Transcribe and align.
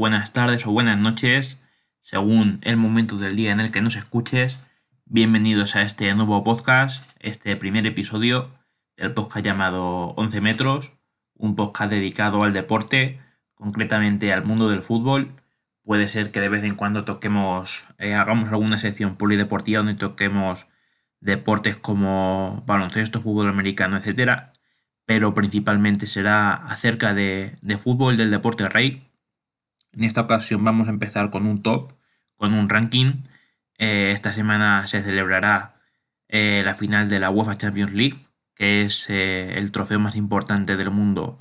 buenas 0.00 0.32
tardes 0.32 0.66
o 0.66 0.72
buenas 0.72 0.98
noches, 0.98 1.62
según 2.00 2.58
el 2.62 2.78
momento 2.78 3.18
del 3.18 3.36
día 3.36 3.52
en 3.52 3.60
el 3.60 3.70
que 3.70 3.82
nos 3.82 3.96
escuches. 3.96 4.58
Bienvenidos 5.04 5.76
a 5.76 5.82
este 5.82 6.14
nuevo 6.14 6.42
podcast, 6.42 7.04
este 7.20 7.54
primer 7.54 7.84
episodio 7.84 8.48
del 8.96 9.12
podcast 9.12 9.44
llamado 9.44 10.14
11 10.16 10.40
metros, 10.40 10.92
un 11.34 11.54
podcast 11.54 11.90
dedicado 11.90 12.44
al 12.44 12.54
deporte, 12.54 13.20
concretamente 13.52 14.32
al 14.32 14.42
mundo 14.42 14.70
del 14.70 14.80
fútbol. 14.80 15.34
Puede 15.82 16.08
ser 16.08 16.30
que 16.30 16.40
de 16.40 16.48
vez 16.48 16.64
en 16.64 16.76
cuando 16.76 17.04
toquemos, 17.04 17.84
eh, 17.98 18.14
hagamos 18.14 18.48
alguna 18.48 18.78
sección 18.78 19.16
polideportiva 19.16 19.82
donde 19.82 19.96
toquemos 19.96 20.66
deportes 21.20 21.76
como 21.76 22.64
baloncesto, 22.66 23.20
fútbol 23.20 23.50
americano, 23.50 23.98
etcétera, 23.98 24.54
pero 25.04 25.34
principalmente 25.34 26.06
será 26.06 26.54
acerca 26.54 27.12
de, 27.12 27.58
fútbol 27.78 28.16
del 28.16 28.30
deporte 28.30 28.66
rey. 28.66 29.09
En 29.92 30.04
esta 30.04 30.22
ocasión 30.22 30.64
vamos 30.64 30.88
a 30.88 30.90
empezar 30.90 31.30
con 31.30 31.46
un 31.46 31.62
top, 31.62 31.92
con 32.36 32.54
un 32.54 32.68
ranking. 32.68 33.24
Eh, 33.78 34.12
esta 34.14 34.32
semana 34.32 34.86
se 34.86 35.02
celebrará 35.02 35.74
eh, 36.28 36.62
la 36.64 36.74
final 36.74 37.08
de 37.08 37.20
la 37.20 37.30
UEFA 37.30 37.56
Champions 37.56 37.92
League, 37.92 38.18
que 38.54 38.82
es 38.82 39.10
eh, 39.10 39.50
el 39.54 39.72
trofeo 39.72 39.98
más 39.98 40.16
importante 40.16 40.76
del 40.76 40.90
mundo 40.90 41.38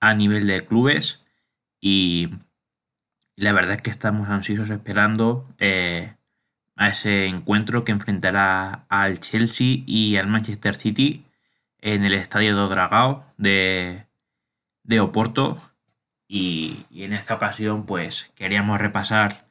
a 0.00 0.14
nivel 0.14 0.46
de 0.46 0.64
clubes. 0.64 1.24
Y 1.80 2.30
la 3.36 3.52
verdad 3.52 3.76
es 3.76 3.82
que 3.82 3.90
estamos 3.90 4.28
ansiosos 4.28 4.70
esperando 4.70 5.48
a 6.76 6.88
ese 6.88 7.26
encuentro 7.26 7.84
que 7.84 7.92
enfrentará 7.92 8.84
al 8.88 9.18
Chelsea 9.20 9.82
y 9.86 10.16
al 10.16 10.28
Manchester 10.28 10.74
City 10.74 11.24
en 11.80 12.04
el 12.04 12.14
estadio 12.14 12.54
do 12.56 12.68
Dragao 12.68 13.24
de, 13.38 14.06
de 14.82 15.00
Oporto. 15.00 15.58
Y, 16.28 16.84
en 16.94 17.12
esta 17.12 17.34
ocasión, 17.34 17.86
pues 17.86 18.32
queríamos 18.34 18.80
repasar 18.80 19.46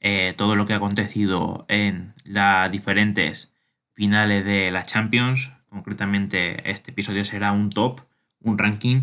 eh, 0.00 0.34
todo 0.36 0.56
lo 0.56 0.66
que 0.66 0.74
ha 0.74 0.76
acontecido 0.76 1.64
en 1.68 2.14
las 2.24 2.70
diferentes 2.70 3.52
finales 3.92 4.44
de 4.44 4.70
la 4.70 4.84
Champions. 4.84 5.52
Concretamente, 5.68 6.70
este 6.70 6.90
episodio 6.92 7.24
será 7.24 7.52
un 7.52 7.70
top, 7.70 8.00
un 8.40 8.58
ranking 8.58 9.02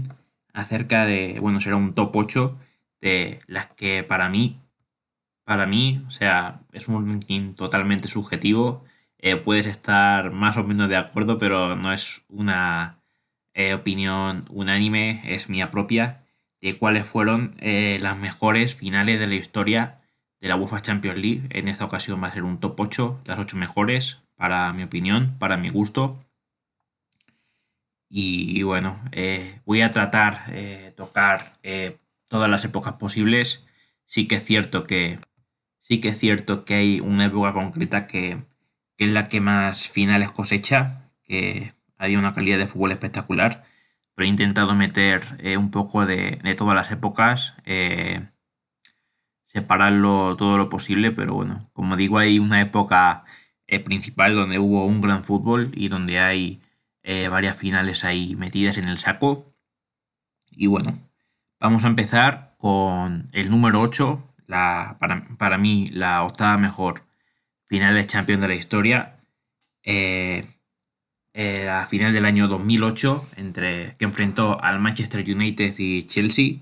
acerca 0.53 1.05
de, 1.05 1.37
bueno, 1.41 1.61
será 1.61 1.75
un 1.75 1.93
top 1.93 2.15
8 2.15 2.57
de 3.01 3.39
las 3.47 3.67
que 3.67 4.03
para 4.03 4.29
mí 4.29 4.59
para 5.45 5.67
mí, 5.67 6.03
o 6.07 6.09
sea, 6.09 6.61
es 6.73 6.87
un 6.89 7.07
ranking 7.07 7.53
totalmente 7.53 8.07
subjetivo. 8.09 8.83
Eh, 9.19 9.37
puedes 9.37 9.67
estar 9.67 10.31
más 10.31 10.57
o 10.57 10.63
menos 10.63 10.89
de 10.89 10.97
acuerdo, 10.97 11.37
pero 11.37 11.75
no 11.75 11.93
es 11.93 12.23
una 12.29 12.99
eh, 13.53 13.73
opinión 13.75 14.45
unánime, 14.49 15.21
es 15.25 15.49
mía 15.49 15.71
propia, 15.71 16.24
de 16.71 16.77
cuáles 16.77 17.05
fueron 17.05 17.55
eh, 17.59 17.97
las 18.01 18.17
mejores 18.17 18.75
finales 18.75 19.19
de 19.19 19.27
la 19.27 19.35
historia 19.35 19.97
de 20.41 20.49
la 20.49 20.55
UEFA 20.55 20.81
Champions 20.81 21.17
League. 21.19 21.43
En 21.49 21.67
esta 21.67 21.85
ocasión 21.85 22.21
va 22.21 22.27
a 22.27 22.31
ser 22.31 22.43
un 22.43 22.59
top 22.59 22.79
8, 22.79 23.21
las 23.25 23.39
8 23.39 23.57
mejores, 23.57 24.17
para 24.35 24.71
mi 24.73 24.83
opinión, 24.83 25.35
para 25.39 25.57
mi 25.57 25.69
gusto. 25.69 26.17
Y, 28.09 28.63
bueno, 28.63 28.97
voy 29.65 29.81
a 29.81 29.91
tratar 29.91 30.45
de 30.45 30.91
tocar 30.91 31.53
todas 32.29 32.49
las 32.49 32.63
épocas 32.63 32.93
posibles. 32.93 33.65
Sí 34.05 34.27
que 34.27 34.35
es 34.35 34.45
cierto 34.45 34.85
que 34.85 35.19
Sí 35.87 36.01
que 36.01 36.07
es 36.07 36.17
cierto 36.17 36.65
que 36.65 36.73
hay 36.73 36.99
una 36.99 37.25
época 37.25 37.53
concreta 37.53 38.07
que, 38.07 38.39
es 38.97 39.07
la 39.07 39.27
que 39.27 39.39
más 39.39 39.87
finales 39.87 40.31
cosecha, 40.31 41.11
que 41.23 41.73
había 41.95 42.17
una 42.17 42.33
calidad 42.33 42.57
de 42.57 42.65
fútbol 42.65 42.91
espectacular, 42.91 43.65
pero 44.15 44.25
he 44.25 44.29
intentado 44.29 44.73
meter 44.75 45.23
eh, 45.39 45.57
un 45.57 45.71
poco 45.71 46.05
de, 46.05 46.39
todas 46.57 46.75
las 46.75 46.91
épocas, 46.91 47.55
eh, 47.65 48.21
separarlo 49.45 50.35
todo 50.37 50.57
lo 50.57 50.69
posible, 50.69 51.11
pero 51.11 51.33
bueno, 51.35 51.69
como 51.73 51.95
digo, 51.97 52.17
hay 52.17 52.39
una 52.39 52.61
época 52.61 53.25
eh, 53.67 53.79
principal 53.79 54.35
donde 54.35 54.59
hubo 54.59 54.85
un 54.85 55.01
gran 55.01 55.23
fútbol 55.23 55.71
y 55.75 55.89
donde 55.89 56.19
hay 56.19 56.61
varias 57.29 57.55
finales 57.55 58.03
ahí 58.03 58.35
metidas 58.35 58.79
en 58.79 58.87
el 58.87 58.97
saco. 58.97 59.53
Y 60.49 60.65
bueno, 60.65 60.97
vamos 61.59 61.83
a 61.83 61.87
empezar 61.87 62.55
con 62.57 63.27
el 63.33 63.51
número 63.51 63.79
8, 63.81 64.35
la, 64.47 64.97
para, 65.37 65.57
mí 65.59 65.87
la 65.91 66.23
octava 66.23 66.57
mejor 66.57 67.03
final 67.65 67.93
de 67.93 68.05
Champions 68.05 68.41
de 68.41 68.47
la 68.47 68.55
historia. 68.55 69.19
Eh, 69.83 70.45
eh, 71.35 71.63
la 71.65 71.85
final 71.85 72.13
del 72.13 72.25
año 72.25 72.47
2008 72.47 73.29
entre, 73.37 73.95
que 73.97 74.05
enfrentó 74.05 74.59
al 74.63 74.79
Manchester 74.79 75.23
United 75.23 75.75
y 75.77 76.03
Chelsea. 76.03 76.55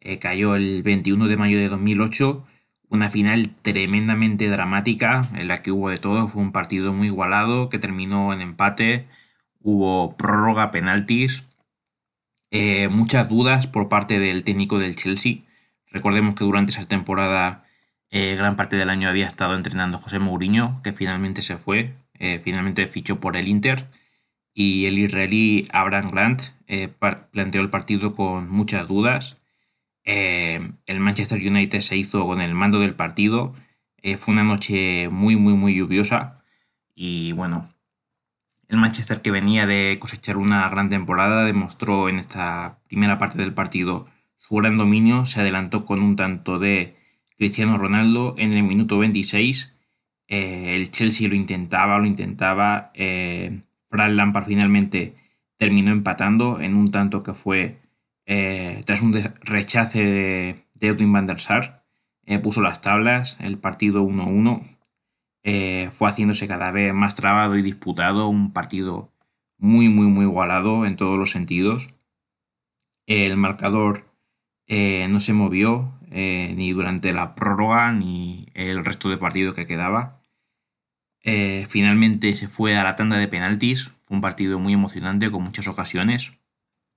Eh, 0.00 0.18
cayó 0.20 0.54
el 0.54 0.82
21 0.84 1.26
de 1.26 1.36
mayo 1.36 1.58
de 1.58 1.68
2008. 1.68 2.46
Una 2.88 3.10
final 3.10 3.50
tremendamente 3.62 4.48
dramática 4.48 5.22
en 5.34 5.48
la 5.48 5.62
que 5.62 5.72
hubo 5.72 5.90
de 5.90 5.98
todo. 5.98 6.28
Fue 6.28 6.42
un 6.42 6.52
partido 6.52 6.92
muy 6.92 7.08
igualado 7.08 7.68
que 7.68 7.80
terminó 7.80 8.32
en 8.32 8.40
empate. 8.40 9.06
Hubo 9.60 10.16
prórroga, 10.16 10.70
penaltis. 10.70 11.42
muchas 12.90 13.28
dudas 13.28 13.66
por 13.66 13.88
parte 13.88 14.20
del 14.20 14.44
técnico 14.44 14.78
del 14.78 14.96
Chelsea 14.96 15.42
Recordemos 15.90 16.34
que 16.34 16.44
durante 16.44 16.72
esa 16.72 16.86
temporada 16.86 17.64
eh, 18.10 18.36
gran 18.36 18.56
parte 18.56 18.76
del 18.76 18.90
año 18.90 19.08
había 19.08 19.26
estado 19.26 19.54
entrenando 19.54 19.98
José 19.98 20.18
Mourinho, 20.18 20.80
que 20.82 20.92
finalmente 20.92 21.42
se 21.42 21.58
fue, 21.58 21.94
eh, 22.18 22.40
finalmente 22.42 22.86
fichó 22.86 23.20
por 23.20 23.36
el 23.36 23.48
Inter. 23.48 23.86
Y 24.60 24.86
el 24.86 24.98
israelí 24.98 25.64
Abraham 25.72 26.08
Grant 26.10 26.42
eh, 26.66 26.88
planteó 27.32 27.60
el 27.62 27.70
partido 27.70 28.14
con 28.14 28.50
muchas 28.50 28.86
dudas. 28.88 29.38
el 30.04 31.00
Manchester 31.00 31.38
United 31.38 31.80
se 31.80 31.96
hizo 31.96 32.26
con 32.26 32.40
el 32.40 32.54
mando 32.54 32.80
del 32.80 32.94
partido. 32.94 33.54
fue 34.18 34.34
una 34.34 34.44
noche 34.44 35.08
muy, 35.08 35.36
muy, 35.36 35.54
muy 35.54 35.74
lluviosa. 35.74 36.42
Y 36.94 37.32
bueno, 37.32 37.70
el 38.68 38.76
Manchester 38.76 39.20
que 39.22 39.30
venía 39.30 39.66
de 39.66 39.98
cosechar 40.00 40.36
una 40.36 40.68
gran 40.68 40.88
temporada 40.88 41.44
demostró 41.44 42.08
en 42.08 42.18
esta 42.18 42.80
primera 42.88 43.18
parte 43.18 43.38
del 43.38 43.54
partido 43.54 44.06
su 44.50 44.56
gran 44.56 44.78
dominio 44.78 45.26
se 45.26 45.42
adelantó 45.42 45.84
con 45.84 46.02
un 46.02 46.16
tanto 46.16 46.58
de 46.58 46.96
Cristiano 47.36 47.78
Ronaldo 47.78 48.34
en 48.36 48.52
el 48.54 48.64
minuto 48.64 48.98
26. 48.98 49.76
Eh, 50.26 50.70
el 50.72 50.90
Chelsea 50.90 51.28
lo 51.28 51.36
intentaba, 51.36 51.98
lo 52.00 52.06
intentaba. 52.06 52.90
Eh, 52.94 53.62
Fran 53.90 54.16
Lampard 54.16 54.46
finalmente 54.46 55.14
terminó 55.56 55.90
empatando 55.90 56.60
en 56.60 56.74
un 56.74 56.90
tanto 56.90 57.22
que 57.22 57.34
fue 57.34 57.80
eh, 58.26 58.80
tras 58.86 59.02
un 59.02 59.12
rechace 59.42 60.04
de, 60.04 60.66
Edwin 60.80 61.12
van 61.12 61.26
der 61.26 61.38
Sar. 61.38 61.84
puso 62.42 62.62
las 62.62 62.80
tablas, 62.80 63.36
el 63.40 63.58
partido 63.58 64.02
1-1. 64.04 64.62
fue 65.90 66.08
haciéndose 66.08 66.46
cada 66.46 66.70
vez 66.70 66.94
más 66.94 67.14
trabado 67.14 67.56
y 67.56 67.62
disputado. 67.62 68.28
Un 68.28 68.52
partido 68.52 69.12
muy, 69.58 69.88
muy, 69.88 70.06
muy 70.06 70.24
igualado 70.24 70.86
en 70.86 70.96
todos 70.96 71.18
los 71.18 71.30
sentidos. 71.30 71.94
El 73.06 73.36
marcador 73.36 74.10
eh, 74.72 75.08
no 75.10 75.18
se 75.18 75.32
movió 75.32 75.92
eh, 76.12 76.54
ni 76.56 76.72
durante 76.72 77.12
la 77.12 77.34
prórroga 77.34 77.92
ni 77.92 78.46
el 78.54 78.84
resto 78.84 79.08
de 79.08 79.18
partido 79.18 79.52
que 79.52 79.66
quedaba. 79.66 80.19
Eh, 81.22 81.66
finalmente 81.68 82.34
se 82.34 82.48
fue 82.48 82.76
a 82.76 82.84
la 82.84 82.96
tanda 82.96 83.18
de 83.18 83.28
penaltis. 83.28 83.90
Fue 84.00 84.16
un 84.16 84.20
partido 84.20 84.58
muy 84.58 84.72
emocionante 84.72 85.30
con 85.30 85.42
muchas 85.42 85.68
ocasiones. 85.68 86.32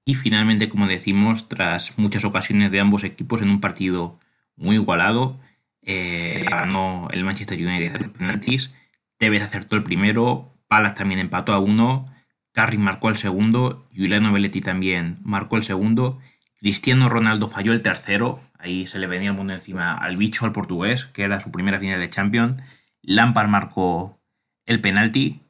Y 0.06 0.16
finalmente, 0.16 0.70
como 0.70 0.88
decimos, 0.88 1.48
tras 1.48 1.98
muchas 1.98 2.26
ocasiones 2.26 2.72
de 2.72 2.80
ambos 2.80 3.04
equipos 3.04 3.42
en 3.42 3.50
un 3.50 3.62
partido 3.62 4.20
muy 4.56 4.76
igualado, 4.76 5.40
ganó 5.82 7.08
el 7.12 7.24
Manchester 7.24 7.62
United 7.62 8.00
de 8.00 8.10
penaltis. 8.10 8.72
Tevez 9.18 9.44
acertó 9.44 9.78
el 9.78 9.84
primero, 9.84 10.54
Palas 10.68 10.96
también 10.96 11.22
empató 11.22 11.54
a 11.54 11.60
uno, 11.60 12.06
Carri 12.52 12.78
marcó 12.78 13.10
el 13.10 13.16
segundo, 13.16 13.88
Giuliano 13.94 14.34
Belletti 14.34 14.60
también 14.60 15.20
marcó 15.24 15.56
el 15.56 15.64
segundo 15.64 16.20
Cristiano 16.64 17.10
Ronaldo 17.10 17.50
falló 17.50 17.74
el 17.74 17.82
tercero, 17.82 18.40
ahí 18.58 18.88
se 18.88 18.98
le 18.98 19.06
venía 19.06 19.32
el 19.32 19.36
mundo 19.36 19.52
encima 19.52 19.96
al 19.96 20.16
bicho, 20.16 20.46
al 20.46 20.54
portugués, 20.54 21.04
que 21.04 21.24
era 21.24 21.42
su 21.42 21.52
primera 21.52 21.78
final 21.78 22.00
de 22.00 22.10
Champions. 22.10 22.64
Lampard 23.04 23.50
marcó 23.50 24.20
el 24.66 24.82
penalti, 24.82 25.42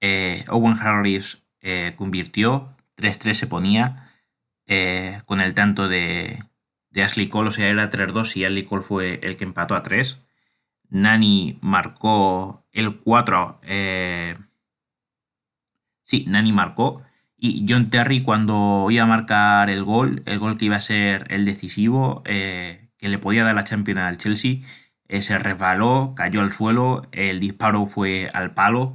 eh, 0.00 0.44
Owen 0.48 0.74
Harris 0.80 1.44
eh, 1.60 1.92
convirtió, 1.96 2.74
3-3 2.96 3.34
se 3.34 3.46
ponía, 3.46 4.10
eh, 4.66 5.20
con 5.26 5.40
el 5.40 5.54
tanto 5.54 5.88
de, 5.88 6.42
de, 6.90 7.02
Ashley 7.02 7.28
Cole, 7.28 7.48
o 7.48 7.50
sea, 7.52 7.68
era 7.68 7.90
3-2 7.90 8.36
y 8.36 8.44
Ashley 8.44 8.64
Cole 8.64 8.82
fue 8.82 9.20
el 9.22 9.36
que 9.36 9.44
empató 9.44 9.74
a 9.74 9.82
3. 9.82 10.24
Nani 10.88 11.58
marcó 11.62 12.66
el 12.72 12.98
4. 12.98 13.60
sí, 16.02 16.24
Nani 16.28 16.52
marcó. 16.52 17.02
Y 17.36 17.66
John 17.68 17.88
Terry 17.88 18.22
cuando 18.22 18.86
iba 18.90 19.02
a 19.02 19.06
marcar 19.06 19.68
el 19.68 19.82
gol, 19.84 20.22
el 20.26 20.38
gol 20.38 20.56
que 20.56 20.66
iba 20.66 20.76
a 20.76 20.80
ser 20.80 21.26
el 21.30 21.44
decisivo, 21.44 22.22
que 22.24 23.08
le 23.08 23.18
podía 23.18 23.42
dar 23.44 23.54
la 23.54 23.64
Champions 23.64 24.00
al 24.00 24.18
Chelsea, 24.18 24.58
se 25.20 25.38
resbaló, 25.38 26.14
cayó 26.16 26.40
al 26.40 26.52
suelo, 26.52 27.06
el 27.12 27.40
disparo 27.40 27.84
fue 27.84 28.28
al 28.32 28.54
palo. 28.54 28.94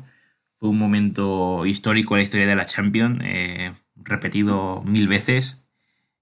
Fue 0.56 0.70
un 0.70 0.80
momento 0.80 1.66
histórico 1.68 2.16
en 2.16 2.20
la 2.20 2.24
historia 2.24 2.48
de 2.48 2.56
la 2.56 2.66
Champions, 2.66 3.20
eh, 3.24 3.74
repetido 3.96 4.82
mil 4.84 5.08
veces. 5.08 5.64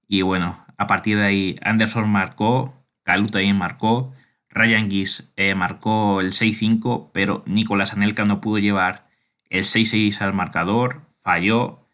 Y 0.07 0.21
bueno, 0.23 0.65
a 0.77 0.87
partir 0.87 1.17
de 1.17 1.25
ahí 1.25 1.59
Anderson 1.61 2.09
marcó, 2.09 2.85
Kalou 3.03 3.27
también 3.27 3.57
marcó, 3.57 4.13
Ryan 4.49 4.89
Gis 4.89 5.31
eh, 5.35 5.55
marcó 5.55 6.21
el 6.21 6.31
6-5, 6.31 7.11
pero 7.13 7.43
Nicolás 7.45 7.93
Anelka 7.93 8.25
no 8.25 8.41
pudo 8.41 8.57
llevar 8.59 9.07
el 9.49 9.63
6-6 9.63 10.21
al 10.21 10.33
marcador, 10.33 11.01
falló 11.09 11.87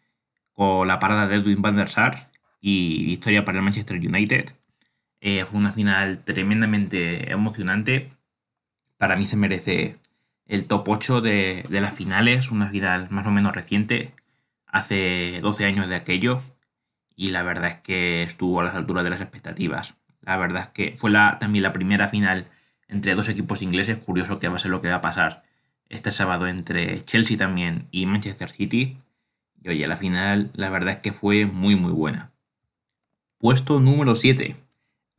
con 0.52 0.88
la 0.88 0.98
parada 0.98 1.26
de 1.26 1.36
Edwin 1.36 1.62
van 1.62 1.76
der 1.76 1.88
Sar 1.88 2.30
y 2.60 3.04
victoria 3.04 3.44
para 3.44 3.58
el 3.58 3.64
Manchester 3.64 3.96
United. 3.96 4.52
Eh, 5.22 5.44
fue 5.46 5.60
una 5.60 5.72
final 5.72 6.18
tremendamente 6.18 7.30
emocionante. 7.30 8.10
Para 8.98 9.16
mí 9.16 9.24
se 9.24 9.36
merece 9.36 9.96
el 10.46 10.66
top 10.66 10.88
8 10.88 11.20
de, 11.20 11.64
de, 11.68 11.80
las 11.80 11.94
finales, 11.94 12.50
una 12.50 12.68
final 12.68 13.08
más 13.10 13.26
o 13.26 13.30
menos 13.30 13.54
reciente, 13.54 14.12
hace 14.66 15.38
12 15.40 15.64
años 15.64 15.88
de 15.88 15.94
aquello, 15.94 16.42
y 17.14 17.30
la 17.30 17.44
verdad 17.44 17.70
es 17.70 17.76
que 17.76 18.24
estuvo 18.24 18.60
a 18.60 18.64
las 18.64 18.74
alturas 18.74 19.04
de 19.04 19.10
las 19.10 19.20
expectativas. 19.20 19.94
La 20.22 20.36
verdad 20.36 20.62
es 20.62 20.68
que 20.68 20.96
fue 20.98 21.12
también 21.38 21.62
la 21.62 21.72
primera 21.72 22.08
final 22.08 22.48
entre 22.88 23.14
dos 23.14 23.28
equipos 23.28 23.62
ingleses, 23.62 23.98
curioso 23.98 24.40
que 24.40 24.48
va 24.48 24.56
a 24.56 24.58
ser 24.58 24.72
lo 24.72 24.80
que 24.80 24.88
va 24.88 24.96
a 24.96 25.00
pasar 25.00 25.44
este 25.88 26.10
sábado 26.10 26.48
entre 26.48 27.00
Chelsea 27.02 27.38
también 27.38 27.86
y 27.92 28.06
Manchester 28.06 28.50
City. 28.50 28.98
Y 29.62 29.68
oye, 29.68 29.86
la 29.86 29.96
final 29.96 30.50
la 30.54 30.68
verdad 30.68 30.94
es 30.94 31.00
que 31.00 31.12
fue 31.12 31.46
muy 31.46 31.76
muy 31.76 31.92
buena. 31.92 32.32
Puesto 33.38 33.78
número 33.78 34.16
7. 34.16 34.56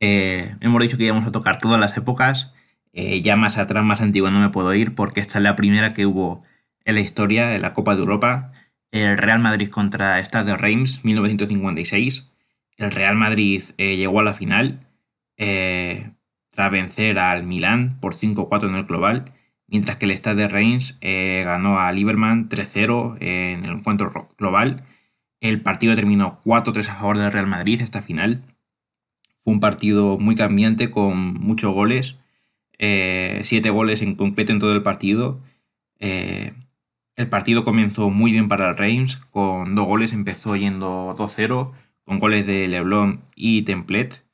Eh, 0.00 0.56
hemos 0.60 0.82
dicho 0.82 0.96
que 0.96 1.04
íbamos 1.04 1.26
a 1.26 1.32
tocar 1.32 1.58
todas 1.58 1.80
las 1.80 1.96
épocas. 1.96 2.52
Eh, 2.92 3.22
ya 3.22 3.36
más 3.36 3.58
atrás, 3.58 3.84
más 3.84 4.00
antiguo 4.00 4.30
no 4.30 4.40
me 4.40 4.50
puedo 4.50 4.74
ir 4.74 4.94
porque 4.94 5.20
esta 5.20 5.38
es 5.38 5.42
la 5.42 5.56
primera 5.56 5.94
que 5.94 6.06
hubo 6.06 6.42
en 6.84 6.94
la 6.96 7.00
historia 7.00 7.48
de 7.48 7.58
la 7.58 7.72
Copa 7.72 7.94
de 7.94 8.00
Europa. 8.00 8.52
El 8.90 9.18
Real 9.18 9.40
Madrid 9.40 9.68
contra 9.68 10.18
Stade 10.24 10.52
de 10.52 10.56
Reims, 10.56 11.04
1956. 11.04 12.30
El 12.76 12.90
Real 12.92 13.16
Madrid 13.16 13.62
eh, 13.78 13.96
llegó 13.96 14.20
a 14.20 14.24
la 14.24 14.32
final 14.32 14.80
tras 15.36 16.70
vencer 16.70 17.18
al 17.18 17.42
Milán 17.42 17.98
por 18.00 18.14
5-4 18.14 18.68
en 18.68 18.76
el 18.76 18.84
global 18.84 19.32
mientras 19.66 19.96
que 19.96 20.04
el 20.06 20.12
Stade 20.12 20.42
de 20.42 20.48
Reims 20.48 20.98
ganó 21.00 21.80
a 21.80 21.90
Lieberman 21.90 22.48
3-0 22.48 23.16
en 23.20 23.64
el 23.64 23.78
encuentro 23.78 24.30
global. 24.38 24.84
El 25.40 25.60
partido 25.60 25.96
terminó 25.96 26.40
4-3 26.44 26.88
a 26.88 26.94
favor 26.94 27.18
del 27.18 27.32
Real 27.32 27.46
Madrid 27.46 27.80
esta 27.82 28.00
final. 28.00 28.53
Fue 29.44 29.52
un 29.52 29.60
partido 29.60 30.18
muy 30.18 30.36
cambiante 30.36 30.90
con 30.90 31.34
muchos 31.34 31.74
goles, 31.74 32.16
7 32.78 33.44
eh, 33.50 33.70
goles 33.70 34.00
en 34.00 34.14
concreto 34.14 34.52
en 34.52 34.58
todo 34.58 34.72
el 34.72 34.82
partido. 34.82 35.38
Eh, 35.98 36.54
el 37.16 37.28
partido 37.28 37.62
comenzó 37.62 38.08
muy 38.08 38.32
bien 38.32 38.48
para 38.48 38.70
el 38.70 38.76
Reims, 38.78 39.16
con 39.16 39.74
dos 39.74 39.86
goles, 39.86 40.14
empezó 40.14 40.56
yendo 40.56 41.14
2-0, 41.18 41.72
con 42.06 42.18
goles 42.18 42.46
de 42.46 42.66
Leblon 42.68 43.20
y 43.36 43.62
Templet, 43.62 44.24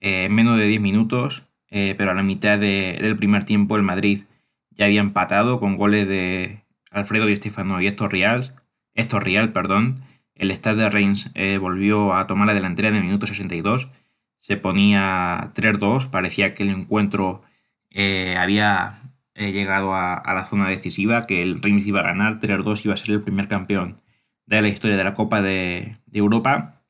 en 0.00 0.34
menos 0.34 0.58
de 0.58 0.66
10 0.66 0.80
minutos, 0.80 1.46
pero 1.70 2.10
a 2.10 2.14
la 2.14 2.24
mitad 2.24 2.58
del 2.58 3.16
primer 3.16 3.44
tiempo 3.44 3.76
el 3.76 3.84
Madrid 3.84 4.24
ya 4.72 4.86
había 4.86 5.00
empatado 5.00 5.60
con 5.60 5.76
goles 5.76 6.08
de 6.08 6.64
Alfredo 6.90 7.28
y 7.28 7.36
Stefano 7.36 7.80
y 7.80 7.86
Héctor 7.86 8.10
Real, 8.12 9.52
perdón. 9.52 10.00
El 10.34 10.50
Stade 10.50 10.82
de 10.82 10.90
Reims 10.90 11.30
eh, 11.34 11.58
volvió 11.58 12.14
a 12.14 12.26
tomar 12.26 12.48
la 12.48 12.54
delantera 12.54 12.88
en 12.88 12.96
el 12.96 13.04
minuto 13.04 13.26
62. 13.26 13.90
Se 14.36 14.56
ponía 14.56 15.50
3-2. 15.54 16.10
Parecía 16.10 16.54
que 16.54 16.62
el 16.62 16.70
encuentro 16.70 17.42
eh, 17.90 18.36
había 18.38 18.94
eh, 19.34 19.52
llegado 19.52 19.94
a, 19.94 20.22
la 20.26 20.44
zona 20.44 20.68
decisiva, 20.68 21.26
que 21.26 21.42
el 21.42 21.60
Reims 21.62 21.86
iba 21.86 22.00
a 22.00 22.04
ganar. 22.04 22.38
3-2 22.40 22.84
iba 22.84 22.94
a 22.94 22.96
ser 22.96 23.14
el 23.16 23.22
primer 23.22 23.48
campeón 23.48 24.00
de 24.46 24.62
la 24.62 24.68
historia 24.68 24.96
de 24.96 25.04
la 25.04 25.14
Copa 25.14 25.42
de, 25.42 25.94
de 26.06 26.18
Europa. 26.18 26.82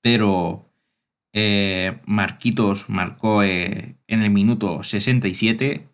Pero 0.00 0.64
Marquitos 2.04 2.88
marcó 2.88 3.44
en 3.44 3.96
el 4.08 4.30
minuto 4.30 4.82
67 4.82 5.88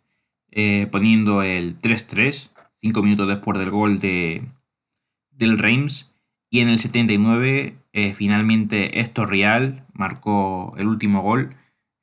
eh, 0.56 0.86
poniendo 0.86 1.42
el 1.42 1.80
3-3, 1.80 2.50
5 2.76 3.02
minutos 3.02 3.26
después 3.26 3.58
del 3.58 3.70
gol 3.70 3.98
de, 3.98 4.46
del 5.32 5.58
Reims. 5.58 6.13
Y 6.54 6.60
en 6.60 6.68
el 6.68 6.78
79, 6.78 7.74
eh, 7.92 8.12
finalmente, 8.12 9.00
Héctor 9.00 9.28
Real 9.28 9.84
marcó 9.92 10.72
el 10.78 10.86
último 10.86 11.20
gol. 11.20 11.56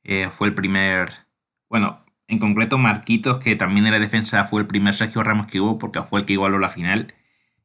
Eh, 0.04 0.28
fue 0.30 0.50
el 0.50 0.54
primer. 0.54 1.08
Bueno, 1.70 2.04
en 2.28 2.38
concreto, 2.38 2.78
Marquitos, 2.78 3.38
que 3.38 3.56
también 3.56 3.88
era 3.88 3.98
defensa, 3.98 4.44
fue 4.44 4.60
el 4.60 4.68
primer 4.68 4.94
Sergio 4.94 5.24
Ramos 5.24 5.48
que 5.48 5.62
hubo, 5.62 5.78
porque 5.80 6.02
fue 6.02 6.20
el 6.20 6.26
que 6.26 6.34
igualó 6.34 6.60
la 6.60 6.68
final. 6.68 7.14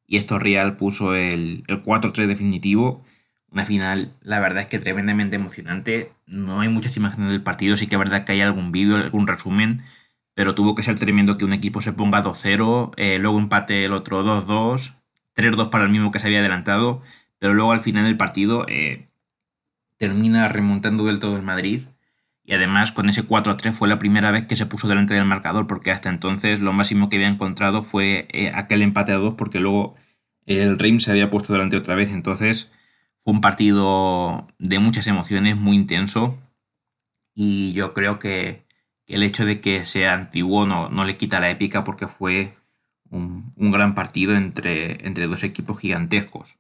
Y 0.07 0.17
Héctor 0.17 0.45
Real 0.45 0.77
puso 0.77 1.17
el, 1.17 1.65
el 1.67 1.83
4-3 1.83 2.29
definitivo. 2.29 3.03
Una 3.51 3.65
final, 3.65 4.13
la 4.23 4.39
verdad 4.39 4.63
es 4.63 4.69
que 4.69 4.79
tremendamente 4.79 5.35
emocionante. 5.35 6.13
No 6.27 6.61
hay 6.61 6.69
muchas 6.69 6.97
imágenes 6.97 7.33
del 7.33 7.43
partido, 7.43 7.77
sí 7.77 7.89
que 7.89 7.97
es 7.97 7.99
verdad 7.99 8.23
que 8.25 8.31
hay 8.31 8.43
algún 8.43 8.71
vídeo, 8.71 8.95
algún 8.95 9.27
resumen 9.27 9.83
pero 10.35 10.55
tuvo 10.55 10.75
que 10.75 10.83
ser 10.83 10.99
tremendo 10.99 11.39
que 11.39 11.47
un 11.47 11.55
equipo 11.55 11.81
se 11.81 11.95
ponga 11.95 12.23
2-0, 12.23 12.93
eh, 12.99 13.19
luego 13.19 13.39
empate 13.39 13.87
el 13.87 13.95
otro 13.95 14.23
2-2, 14.23 14.97
3-2 15.37 15.71
para 15.71 15.85
el 15.85 15.91
mismo 15.91 16.11
que 16.11 16.19
se 16.19 16.27
había 16.27 16.41
adelantado, 16.41 17.03
pero 17.39 17.55
luego 17.55 17.73
al 17.73 17.81
final 17.81 18.05
del 18.05 18.17
partido 18.17 18.67
eh, 18.69 19.09
termina 19.99 20.49
remontando 20.49 21.05
del 21.05 21.21
todo 21.21 21.37
el 21.37 21.43
Madrid. 21.43 21.83
Y 22.45 22.55
además 22.55 22.93
con 22.93 23.09
ese 23.09 23.27
4-3 23.27 23.73
fue 23.73 23.89
la 23.89 23.99
primera 23.99 24.31
vez 24.31 24.47
que 24.47 24.57
se 24.57 24.67
puso 24.67 24.89
delante 24.89 25.15
del 25.15 25.25
marcador, 25.25 25.67
porque 25.67 25.91
hasta 25.91 26.09
entonces 26.09 26.61
lo 26.61 26.73
máximo 26.73 27.09
que 27.09 27.17
había 27.17 27.29
encontrado 27.29 27.83
fue 27.83 28.27
eh, 28.33 28.51
aquel 28.55 28.83
empate 28.83 29.13
a 29.13 29.17
2, 29.17 29.35
porque 29.35 29.61
luego 29.61 29.97
el 30.47 30.79
Reims 30.79 31.05
se 31.05 31.11
había 31.11 31.31
puesto 31.31 31.53
delante 31.53 31.77
otra 31.77 31.95
vez. 31.95 32.11
Entonces 32.13 32.71
fue 33.19 33.35
un 33.35 33.41
partido 33.41 34.49
de 34.59 34.79
muchas 34.79 35.07
emociones, 35.09 35.57
muy 35.57 35.77
intenso. 35.77 36.39
Y 37.35 37.73
yo 37.75 37.93
creo 37.95 38.19
que, 38.19 38.67
el 39.07 39.23
hecho 39.23 39.45
de 39.45 39.61
que 39.61 39.85
sea 39.85 40.15
antiguo 40.15 40.67
no, 40.67 40.89
no 40.89 41.05
le 41.05 41.17
quita 41.17 41.41
la 41.41 41.51
épica 41.51 41.85
porque 41.85 42.09
fue 42.09 42.53
un, 43.11 43.53
gran 43.57 43.95
partido 43.95 44.35
entre, 44.35 45.07
entre 45.07 45.27
dos 45.27 45.43
equipos 45.45 45.79
gigantescos. 45.79 46.59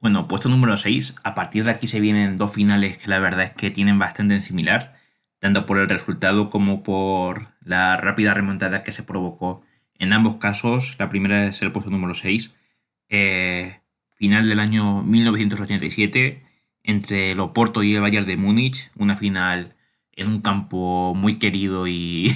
Bueno, 0.00 0.28
puesto 0.28 0.48
número 0.48 0.76
6, 0.76 1.16
a 1.22 1.34
partir 1.34 1.64
de 1.64 1.72
aquí 1.72 1.86
se 1.86 2.00
vienen 2.00 2.36
dos 2.36 2.54
finales 2.54 2.98
que 2.98 3.08
la 3.08 3.18
verdad 3.18 3.44
es 3.44 3.50
que 3.50 3.70
tienen 3.70 3.98
bastante 3.98 4.34
en 4.34 4.42
similar, 4.42 4.96
tanto 5.38 5.66
por 5.66 5.78
el 5.78 5.88
resultado 5.88 6.48
como 6.48 6.82
por 6.82 7.48
la 7.60 7.96
rápida 7.96 8.32
remontada 8.32 8.82
que 8.82 8.92
se 8.92 9.02
provocó 9.02 9.62
en 9.98 10.12
ambos 10.12 10.36
casos. 10.36 10.96
La 10.98 11.08
primera 11.08 11.44
es 11.44 11.60
el 11.62 11.72
puesto 11.72 11.90
número 11.90 12.14
6, 12.14 12.54
eh, 13.10 13.80
final 14.14 14.48
del 14.48 14.60
año 14.60 15.02
1987, 15.02 16.42
entre 16.82 17.32
el 17.32 17.40
Oporto 17.40 17.82
y 17.82 17.94
el 17.94 18.00
Bayern 18.00 18.26
de 18.26 18.36
Múnich, 18.36 18.90
una 18.96 19.16
final 19.16 19.74
en 20.12 20.28
un 20.28 20.40
campo 20.40 21.14
muy 21.14 21.34
querido 21.34 21.86
y, 21.88 22.32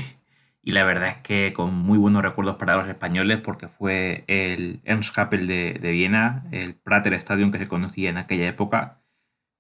la 0.72 0.84
verdad 0.84 1.08
es 1.08 1.16
que 1.16 1.52
con 1.52 1.74
muy 1.74 1.98
buenos 1.98 2.22
recuerdos 2.22 2.56
para 2.56 2.76
los 2.76 2.88
españoles 2.88 3.38
porque 3.38 3.68
fue 3.68 4.24
el 4.28 4.80
Ernst 4.84 5.16
Happel 5.18 5.46
de, 5.46 5.78
Viena, 5.82 6.46
el 6.52 6.74
Prater 6.74 7.14
Stadium 7.14 7.50
que 7.50 7.58
se 7.58 7.68
conocía 7.68 8.10
en 8.10 8.16
aquella 8.16 8.48
época, 8.48 9.00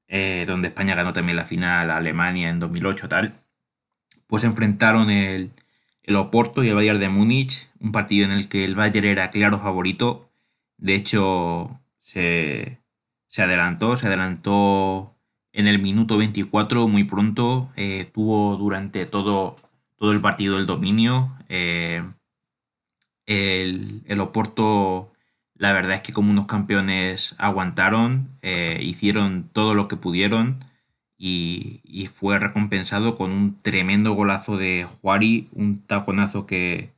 eh, 0.08 0.44
donde 0.46 0.68
España 0.68 0.94
ganó 0.94 1.12
también 1.12 1.36
la 1.36 1.44
final 1.44 1.90
a 1.90 1.96
Alemania 1.96 2.48
en 2.48 2.58
2008 2.58 3.08
tal. 3.08 3.32
Pues 4.26 4.44
enfrentaron 4.44 5.10
el, 5.10 5.52
el 6.04 6.16
Oporto 6.16 6.62
y 6.62 6.68
el 6.68 6.74
Bayern 6.74 7.00
de 7.00 7.08
Múnich, 7.08 7.68
un 7.80 7.92
partido 7.92 8.26
en 8.26 8.32
el 8.32 8.48
que 8.48 8.64
el 8.64 8.74
Bayern 8.74 9.06
era 9.06 9.30
claro 9.30 9.58
favorito. 9.58 10.30
De 10.78 10.94
hecho, 10.94 11.80
se, 11.98 12.80
se 13.26 13.42
adelantó, 13.42 13.96
se 13.96 14.06
adelantó 14.06 15.14
en 15.52 15.68
el 15.68 15.78
minuto 15.78 16.18
24 16.18 16.88
muy 16.88 17.04
pronto. 17.04 17.70
Eh, 17.76 18.10
tuvo 18.12 18.56
durante 18.56 19.06
todo, 19.06 19.56
todo 19.96 20.12
el 20.12 20.20
partido 20.20 20.58
el 20.58 20.66
dominio. 20.66 21.36
Eh, 21.48 22.02
el, 23.26 24.02
el, 24.06 24.20
Oporto, 24.20 25.12
la 25.54 25.72
verdad 25.72 25.94
es 25.94 26.00
que 26.00 26.12
como 26.12 26.30
unos 26.30 26.46
campeones 26.46 27.34
aguantaron, 27.38 28.30
eh, 28.42 28.80
hicieron 28.82 29.48
todo 29.52 29.74
lo 29.74 29.88
que 29.88 29.96
pudieron 29.96 30.58
y, 31.16 31.80
fue 32.12 32.38
recompensado 32.38 33.14
con 33.14 33.32
un 33.32 33.58
tremendo 33.62 34.12
golazo 34.12 34.56
de 34.56 34.84
Juari, 34.84 35.48
un 35.52 35.80
taconazo 35.86 36.46
que, 36.46 36.92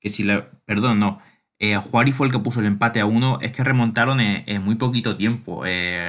que 0.00 0.10
si 0.10 0.24
la... 0.24 0.50
Perdón, 0.66 0.98
no. 1.00 1.20
Juari 1.90 2.12
fue 2.12 2.26
el 2.26 2.32
que 2.32 2.40
puso 2.40 2.60
el 2.60 2.66
empate 2.66 3.00
a 3.00 3.06
uno. 3.06 3.38
Es 3.40 3.52
que 3.52 3.64
remontaron 3.64 4.20
en, 4.20 4.62
muy 4.64 4.74
poquito 4.74 5.16
tiempo. 5.16 5.62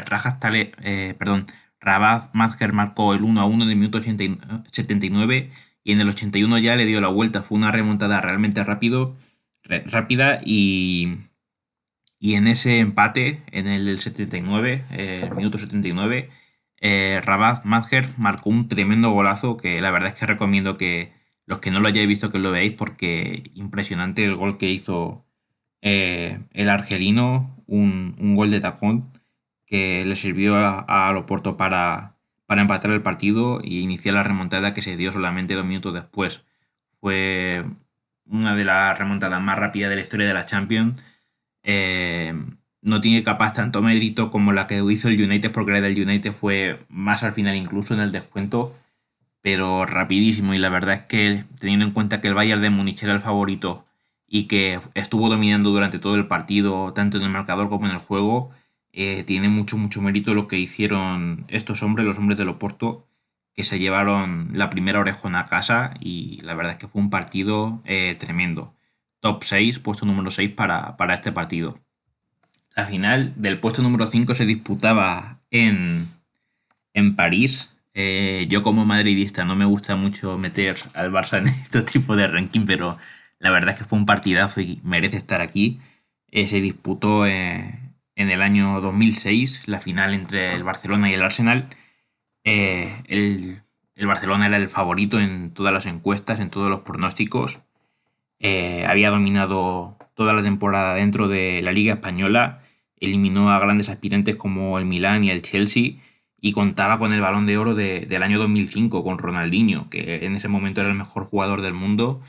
Rajas 0.06 0.40
Tale, 0.40 0.72
perdón, 1.18 1.48
Rabat 1.80 2.34
Mazger 2.34 2.74
marcó 2.74 3.14
el 3.14 3.24
1 3.24 3.42
a 3.42 3.46
1 3.46 3.64
en 3.64 3.70
el 3.70 3.76
minuto 3.76 4.02
79 4.02 5.52
y 5.84 5.92
en 5.92 6.00
el 6.00 6.10
81 6.10 6.58
ya 6.60 6.76
le 6.76 6.86
dio 6.86 7.02
la 7.02 7.10
vuelta. 7.10 7.44
Fue 7.44 7.58
una 7.58 7.72
remontada 7.72 8.22
realmente 8.22 8.64
rápido, 8.64 9.16
rápida 9.64 10.42
y, 10.44 11.18
y 12.20 12.36
en 12.36 12.48
ese 12.48 12.80
empate, 12.80 13.42
en 13.52 13.68
el 13.68 14.00
79, 14.00 14.84
el 14.92 15.36
minuto 15.36 15.58
79, 15.58 16.30
eh, 16.86 17.22
Rabat 17.24 17.64
Mazger 17.64 18.06
marcó 18.18 18.50
un 18.50 18.68
tremendo 18.68 19.12
golazo 19.12 19.56
que 19.56 19.82
la 19.82 19.92
verdad 19.92 20.10
es 20.10 20.20
que 20.20 20.26
recomiendo 20.26 20.78
que 20.78 21.14
los 21.46 21.60
que 21.60 21.72
no 21.72 21.80
lo 21.80 21.88
hayáis 21.88 22.08
visto 22.08 22.30
que 22.30 22.40
lo 22.40 22.52
veáis 22.52 22.74
porque 22.74 23.52
impresionante 23.54 24.24
el 24.24 24.36
gol 24.36 24.58
que 24.58 24.70
hizo 24.70 25.26
eh, 25.82 26.40
el 26.52 26.70
argelino, 26.70 27.58
un, 27.68 28.16
un 28.20 28.36
gol 28.36 28.52
de 28.52 28.60
tacón 28.60 29.12
que 29.66 30.06
le 30.06 30.16
sirvió 30.16 30.56
a, 30.58 31.10
a 31.10 31.12
Loporto 31.14 31.58
para, 31.58 32.13
para 32.46 32.62
empatar 32.62 32.92
el 32.92 33.02
partido 33.02 33.62
y 33.64 33.80
iniciar 33.80 34.16
la 34.16 34.24
remontada 34.24 34.74
que 34.74 34.82
se 34.82 34.98
dio 34.98 35.14
solamente 35.14 35.54
dos 35.54 35.66
minutos 35.66 35.94
después. 35.94 36.44
Fue 37.00 37.64
una 38.26 38.56
de 38.56 38.66
las 38.66 38.98
remontadas 38.98 39.42
más 39.42 39.58
rápidas 39.58 39.90
de 39.90 39.96
la 39.96 40.02
historia 40.02 40.28
de 40.28 40.34
la 40.34 40.46
Champions. 40.46 41.02
Eh, 41.64 42.34
no 42.82 43.00
tiene 43.00 43.24
capaz 43.24 43.54
tanto 43.54 43.82
mérito 43.82 44.30
como 44.30 44.52
la 44.52 44.68
que 44.68 44.84
hizo 44.92 45.08
el 45.08 45.22
United, 45.22 45.52
porque 45.52 45.72
la 45.72 45.82
del 45.82 46.02
United 46.02 46.34
fue 46.34 46.80
más 46.90 47.24
al 47.24 47.32
final, 47.32 47.56
incluso 47.56 47.94
en 47.94 48.02
el 48.02 48.12
descuento, 48.12 48.76
pero 49.42 49.86
rapidísimo. 49.86 50.54
Y 50.54 50.58
la 50.58 50.70
verdad 50.70 50.96
es 50.96 51.02
que, 51.02 51.46
teniendo 51.60 51.86
en 51.86 51.92
cuenta 51.92 52.22
que 52.22 52.28
el 52.28 52.34
Bayern 52.34 52.62
de 52.62 52.70
Múnich 52.70 53.04
era 53.04 53.14
el 53.14 53.22
favorito 53.22 53.86
y 54.28 54.46
que 54.48 54.80
estuvo 54.96 55.30
dominando 55.30 55.70
durante 55.70 56.00
todo 56.00 56.16
el 56.16 56.28
partido, 56.28 56.92
tanto 56.94 57.18
en 57.18 57.24
el 57.24 57.30
marcador 57.30 57.70
como 57.70 57.86
en 57.86 57.94
el 57.94 58.00
juego, 58.00 58.52
eh, 58.96 59.24
tiene 59.24 59.50
mucho, 59.50 59.76
mucho 59.76 60.04
mérito 60.04 60.36
lo 60.36 60.48
que 60.48 60.60
hicieron 60.60 61.46
estos 61.48 61.82
hombres, 61.82 62.06
los 62.06 62.20
hombres 62.20 62.38
de 62.38 62.46
Loporto, 62.46 63.08
que 63.56 63.64
se 63.64 63.80
llevaron 63.80 64.52
la 64.54 64.70
primera 64.70 65.00
orejona 65.00 65.42
a 65.42 65.46
casa 65.48 65.96
y 66.00 66.40
la 66.42 66.54
verdad 66.54 66.74
es 66.74 66.78
que 66.78 66.88
fue 66.88 67.02
un 67.02 67.10
partido 67.10 67.82
eh, 67.86 68.16
tremendo. 68.20 68.76
Top 69.20 69.44
6, 69.44 69.80
puesto 69.80 70.06
número 70.06 70.30
6 70.30 70.52
para, 70.52 70.96
para 70.96 71.16
este 71.16 71.32
partido. 71.32 71.80
La 72.76 72.86
final 72.86 73.34
del 73.36 73.60
puesto 73.60 73.82
número 73.82 74.06
5 74.06 74.36
se 74.36 74.46
disputaba 74.46 75.40
en, 75.50 76.08
en 76.94 77.16
París. 77.16 77.76
Eh, 77.96 78.46
yo 78.48 78.62
como 78.62 78.86
madridista 78.86 79.44
no 79.44 79.56
me 79.56 79.66
gusta 79.66 79.96
mucho 79.96 80.38
meter 80.38 80.76
al 80.94 81.12
Barça 81.12 81.38
en 81.40 81.48
este 81.48 81.82
tipo 81.82 82.16
de 82.16 82.28
ranking, 82.28 82.66
pero 82.68 83.00
la 83.40 83.50
verdad 83.50 83.72
es 83.72 83.80
que 83.80 83.86
fue 83.86 83.98
un 83.98 84.06
partidazo 84.06 84.62
y 84.62 84.80
merece 84.84 85.18
estar 85.18 85.42
aquí. 85.42 85.80
Se 86.32 86.62
disputó 86.62 87.26
en 88.16 88.32
el 88.32 88.42
año 88.42 88.82
2006 88.82 89.68
la 89.68 89.80
final 89.80 90.14
entre 90.14 90.54
el 90.54 90.64
Barcelona 90.64 91.10
y 91.10 91.14
el 91.14 91.24
Arsenal. 91.24 91.68
El, 92.44 93.62
el, 93.96 94.08
Barcelona 94.08 94.48
era 94.48 94.58
el 94.58 94.70
favorito 94.70 95.20
en 95.20 95.52
todas 95.52 95.74
las 95.74 95.86
encuestas, 95.86 96.40
en 96.40 96.50
todos 96.50 96.70
los 96.70 96.82
pronósticos. 96.82 97.62
había 98.88 99.10
dominado 99.10 99.98
toda 100.16 100.34
la 100.34 100.44
temporada 100.44 100.96
dentro 100.96 101.28
de 101.28 101.62
la 101.62 101.72
Liga 101.72 101.94
Española 101.94 102.62
eliminó 103.04 103.52
a 103.52 103.60
grandes 103.60 103.90
aspirantes 103.90 104.36
como 104.36 104.80
el 104.80 104.86
Milan 104.86 105.24
y 105.24 105.30
el 105.30 105.42
Chelsea 105.42 105.96
y 106.40 106.52
contaba 106.54 106.98
con 107.00 107.14
el 107.14 107.22
balón 107.22 107.46
de 107.46 107.58
oro 107.58 107.76
del 107.76 108.24
año 108.24 108.40
2005 108.40 109.04
con 109.04 109.18
Ronaldinho, 109.18 109.90
que 109.90 110.26
en 110.26 110.36
ese 110.36 110.48
momento 110.48 110.82
era 110.82 110.90
el 110.90 110.98
mejor 110.98 111.26
jugador 111.26 111.62
del 111.62 111.74
mundo 111.74 112.22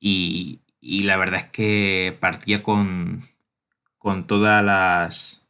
y, 0.00 0.60
la 0.80 1.16
verdad 1.16 1.40
es 1.40 1.44
que 1.46 2.16
partía 2.20 2.62
con, 2.62 3.22
con 4.00 4.26
todas 4.26 4.64
las, 4.64 5.46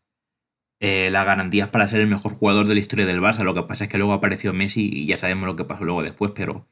eh, 0.81 1.09
las 1.11 1.25
garantías 1.25 1.69
para 1.69 1.87
ser 1.87 2.01
el 2.01 2.09
mejor 2.09 2.35
jugador 2.35 2.67
de 2.67 2.75
la 2.75 2.81
historia 2.81 3.07
del 3.07 3.21
Barça. 3.21 3.45
Lo 3.45 3.55
que 3.55 3.63
pasa 3.63 3.85
es 3.85 3.91
que 3.91 3.97
luego 3.97 4.13
apareció 4.13 4.53
Messi 4.53 4.91
y 4.93 5.07
ya 5.07 5.19
sabemos 5.19 5.47
lo 5.47 5.57
que 5.57 5.65
pasó 5.65 5.85
luego 5.85 6.03
después, 6.03 6.33
pero 6.35 6.67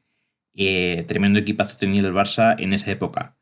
eh, 0.53 1.05
tremendo 1.07 1.39
equipazo 1.39 1.77
tenía 1.77 2.01
el 2.01 2.13
Barça 2.13 2.55
en 2.59 2.73
esa 2.73 2.91
época. 2.91 3.37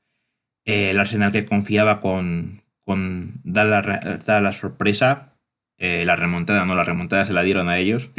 Eh, 0.66 0.92
el 0.92 1.00
Arsenal 1.00 1.32
que 1.32 1.46
confiaba 1.46 2.00
con, 2.00 2.62
con 2.86 3.42
dar 3.44 3.66
la, 3.66 4.42
la 4.42 4.52
sorpresa, 4.52 5.36
eh, 5.80 6.04
la 6.06 6.16
remontada, 6.16 6.64
no, 6.66 6.76
la 6.76 6.84
remontada 6.84 7.26
se 7.26 7.34
la 7.34 7.42
dieron 7.42 7.70
a 7.70 7.80
ellos, 7.80 8.12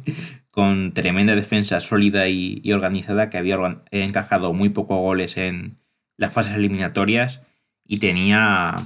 con 0.50 0.92
tremenda 0.92 1.34
defensa 1.34 1.80
sólida 1.80 2.28
y, 2.28 2.72
organizada 2.72 3.28
que 3.28 3.38
había 3.38 3.58
encajado 3.90 4.52
muy 4.52 4.68
pocos 4.68 4.98
goles 4.98 5.36
en 5.36 5.78
las 6.16 6.32
fases 6.32 6.54
eliminatorias 6.54 7.42
y 7.84 7.98
tenía 7.98 8.76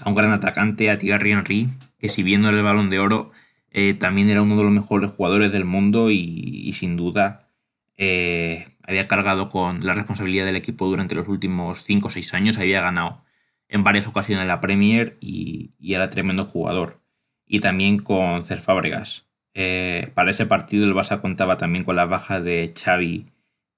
a 0.00 0.08
un 0.08 0.14
gran 0.14 0.32
atacante, 0.32 0.90
a 0.90 0.98
Thierry 0.98 1.32
Henry, 1.32 1.68
que 1.98 2.08
si 2.08 2.22
viendo 2.22 2.48
el 2.50 2.62
balón 2.62 2.90
de 2.90 2.98
oro, 2.98 3.32
eh, 3.70 3.94
también 3.94 4.30
era 4.30 4.42
uno 4.42 4.56
de 4.56 4.64
los 4.64 4.72
mejores 4.72 5.10
jugadores 5.10 5.52
del 5.52 5.64
mundo 5.64 6.10
y, 6.10 6.72
sin 6.72 6.96
duda 6.96 7.48
eh, 7.96 8.66
había 8.82 9.06
cargado 9.06 9.48
con 9.48 9.84
la 9.84 9.92
responsabilidad 9.92 10.46
del 10.46 10.56
equipo 10.56 10.86
durante 10.86 11.14
los 11.14 11.28
últimos 11.28 11.82
5 11.84 12.08
o 12.08 12.10
6 12.10 12.34
años, 12.34 12.58
había 12.58 12.80
ganado 12.80 13.22
en 13.68 13.84
varias 13.84 14.06
ocasiones 14.06 14.46
la 14.46 14.60
Premier 14.60 15.16
y, 15.20 15.70
era 15.80 16.08
tremendo 16.08 16.44
jugador. 16.44 17.00
Y 17.46 17.60
también 17.60 17.98
con 17.98 18.44
Cer 18.44 18.60
Fábregas. 18.60 19.26
Eh, 19.54 20.10
para 20.14 20.30
ese 20.30 20.46
partido 20.46 20.84
el 20.86 20.94
Barça 20.94 21.20
contaba 21.20 21.56
también 21.56 21.84
con 21.84 21.96
la 21.96 22.04
baja 22.04 22.40
de 22.40 22.72
Xavi 22.74 23.26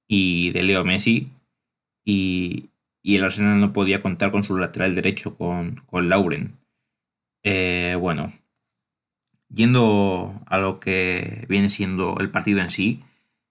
y 0.06 0.50
de 0.50 0.62
Leo 0.62 0.84
Messi. 0.84 1.28
Y, 2.04 2.69
el 3.02 3.24
Arsenal 3.24 3.60
no 3.60 3.72
podía 3.72 4.02
contar 4.02 4.30
con 4.30 4.44
su 4.44 4.56
lateral 4.56 4.94
derecho, 4.94 5.36
con, 5.36 5.76
con 5.86 6.08
Lauren. 6.08 6.58
Eh, 7.42 7.96
bueno, 7.98 8.32
yendo 9.48 10.40
a 10.46 10.58
lo 10.58 10.80
que 10.80 11.46
viene 11.48 11.68
siendo 11.68 12.16
el 12.20 12.30
partido 12.30 12.60
en 12.60 12.70
sí, 12.70 13.00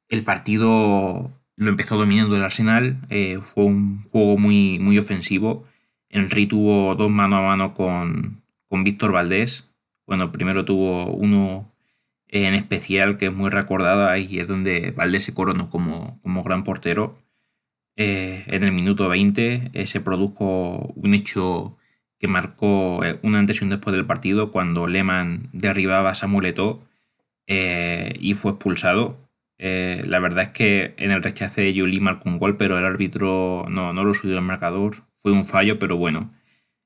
el 0.10 0.24
partido 0.24 1.32
lo 1.56 1.70
empezó 1.70 1.98
dominando 1.98 2.36
el 2.36 2.44
Arsenal, 2.44 3.00
eh, 3.10 3.40
fue 3.42 3.66
un 3.66 4.04
juego 4.10 4.38
muy, 4.38 4.80
muy 4.80 4.98
ofensivo 4.98 5.66
Henry 6.10 6.48
tuvo 6.48 6.96
dos 6.96 7.10
mano 7.10 7.38
a 7.38 7.42
mano 7.42 7.74
con, 7.74 8.42
Víctor 8.72 9.12
Valdés. 9.12 9.70
Bueno, 10.06 10.32
primero 10.32 10.66
tuvo 10.66 11.12
uno 11.12 11.72
en 12.28 12.54
especial 12.54 13.18
que 13.18 13.28
es 13.28 13.34
muy 13.34 13.50
recordado, 13.50 14.08
ahí 14.08 14.40
es 14.40 14.48
donde 14.48 14.92
Valdés 14.92 15.24
se 15.24 15.34
coronó 15.34 15.70
como, 15.70 16.20
como 16.22 16.44
gran 16.44 16.64
portero. 16.64 17.18
Eh, 18.02 18.46
en 18.48 18.64
el 18.64 18.72
minuto 18.72 19.10
20 19.10 19.72
eh, 19.74 19.86
se 19.86 20.00
produjo 20.00 20.94
un 20.96 21.14
hecho 21.14 21.78
que 22.18 22.30
marcó 22.30 23.04
eh, 23.04 23.20
una 23.24 23.40
antes 23.40 23.60
y 23.60 23.66
un 23.66 23.72
después 23.72 23.94
del 23.94 24.06
partido 24.06 24.52
cuando 24.52 24.88
Lehmann 24.88 25.50
derribaba 25.52 26.12
a 26.12 26.16
Samuel 26.16 26.56
y 27.46 28.34
fue 28.36 28.52
expulsado. 28.52 29.30
la 29.58 30.20
verdad 30.20 30.46
es 30.46 30.50
que 30.50 30.94
en 30.98 31.12
el 31.12 31.22
rechace 31.22 31.62
de 31.62 31.74
Yuli 31.74 32.00
marcó 32.00 32.30
un 32.30 32.38
gol, 32.40 32.56
pero 32.56 32.78
el 32.78 32.86
árbitro 32.86 33.66
no, 33.70 33.92
no 33.92 34.04
lo 34.06 34.14
subió 34.14 34.38
al 34.38 34.44
marcador 34.44 34.96
fue 35.18 35.34
un 35.34 35.46
fallo, 35.46 35.78
pero 35.80 35.98
bueno, 35.98 36.34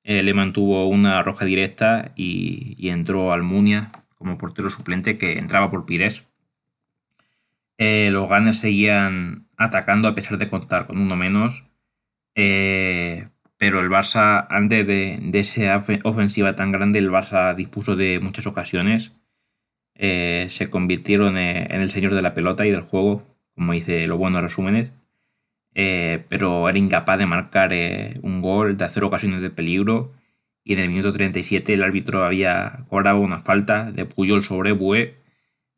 eh, 0.03 0.23
le 0.23 0.33
mantuvo 0.33 0.87
una 0.89 1.21
roja 1.21 1.45
directa 1.45 2.11
y, 2.15 2.89
entró 2.89 3.31
Almunia 3.33 3.91
como 4.15 4.37
portero 4.39 4.69
suplente 4.69 5.17
que 5.19 5.33
entraba 5.33 5.69
por 5.69 5.85
Pires. 5.85 6.23
Los 7.77 8.29
Gunners 8.29 8.59
seguían 8.59 9.42
atacando 9.57 10.07
a 10.07 10.15
pesar 10.15 10.37
de 10.37 10.49
contar 10.49 10.87
con 10.87 10.99
uno 10.99 11.15
menos. 11.15 11.65
Eh, 12.35 13.27
pero 13.57 13.79
el 13.79 13.89
Barça, 13.89 14.47
antes 14.49 14.85
de, 14.85 15.19
esa 15.33 15.77
ofensiva 16.03 16.55
tan 16.55 16.71
grande, 16.71 16.99
el 16.99 17.11
Barça 17.11 17.55
dispuso 17.55 17.95
de 17.95 18.19
muchas 18.19 18.47
ocasiones. 18.47 19.13
se 19.95 20.69
convirtieron 20.69 21.37
en 21.37 21.81
el 21.81 21.89
señor 21.89 22.13
de 22.15 22.21
la 22.21 22.33
pelota 22.33 22.65
y 22.65 22.71
del 22.71 22.81
juego, 22.81 23.23
como 23.55 23.73
dice 23.73 24.07
los 24.07 24.17
buenos 24.17 24.41
resúmenes. 24.41 24.91
Eh, 25.75 26.23
pero 26.29 26.69
era 26.69 26.77
incapaz 26.77 27.17
de 27.17 27.25
marcar 27.25 27.73
eh, 27.73 28.19
un 28.21 28.41
gol, 28.41 28.77
de 28.77 28.85
hacer 28.85 29.03
ocasiones 29.03 29.41
de 29.41 29.49
peligro. 29.49 30.13
Y 30.63 30.73
en 30.73 30.79
el 30.79 30.89
minuto 30.89 31.11
37 31.13 31.73
el 31.73 31.83
árbitro 31.83 32.23
había 32.23 32.85
cobrado 32.89 33.19
una 33.19 33.39
falta 33.39 33.91
de 33.91 34.05
Puyol 34.05 34.43
sobre 34.43 34.71
Bue, 34.71 35.15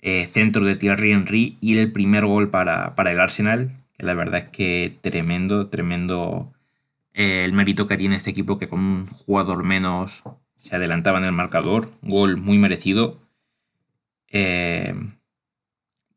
eh, 0.06 0.26
centro 0.28 0.64
de 0.64 0.76
Thierry 0.76 1.12
Henry 1.12 1.58
y 1.60 1.78
el 1.78 1.92
primer 1.92 2.26
gol 2.26 2.50
para, 2.50 2.94
el 2.98 3.20
Arsenal, 3.20 3.72
que 3.98 4.06
la 4.06 4.14
verdad 4.14 4.42
es 4.42 4.46
que 4.46 4.96
tremendo, 5.02 5.68
tremendo 5.68 6.54
el 7.14 7.54
mérito 7.54 7.88
que 7.88 7.98
tiene 7.98 8.16
este 8.16 8.30
equipo 8.30 8.60
que 8.60 8.68
con 8.68 8.80
un 8.80 9.08
jugador 9.08 9.64
menos 9.64 10.24
se 10.56 10.76
adelantaba 10.76 11.18
en 11.18 11.26
el 11.26 11.32
marcador, 11.32 11.92
gol 12.02 12.38
muy 12.38 12.58
merecido. 12.58 13.20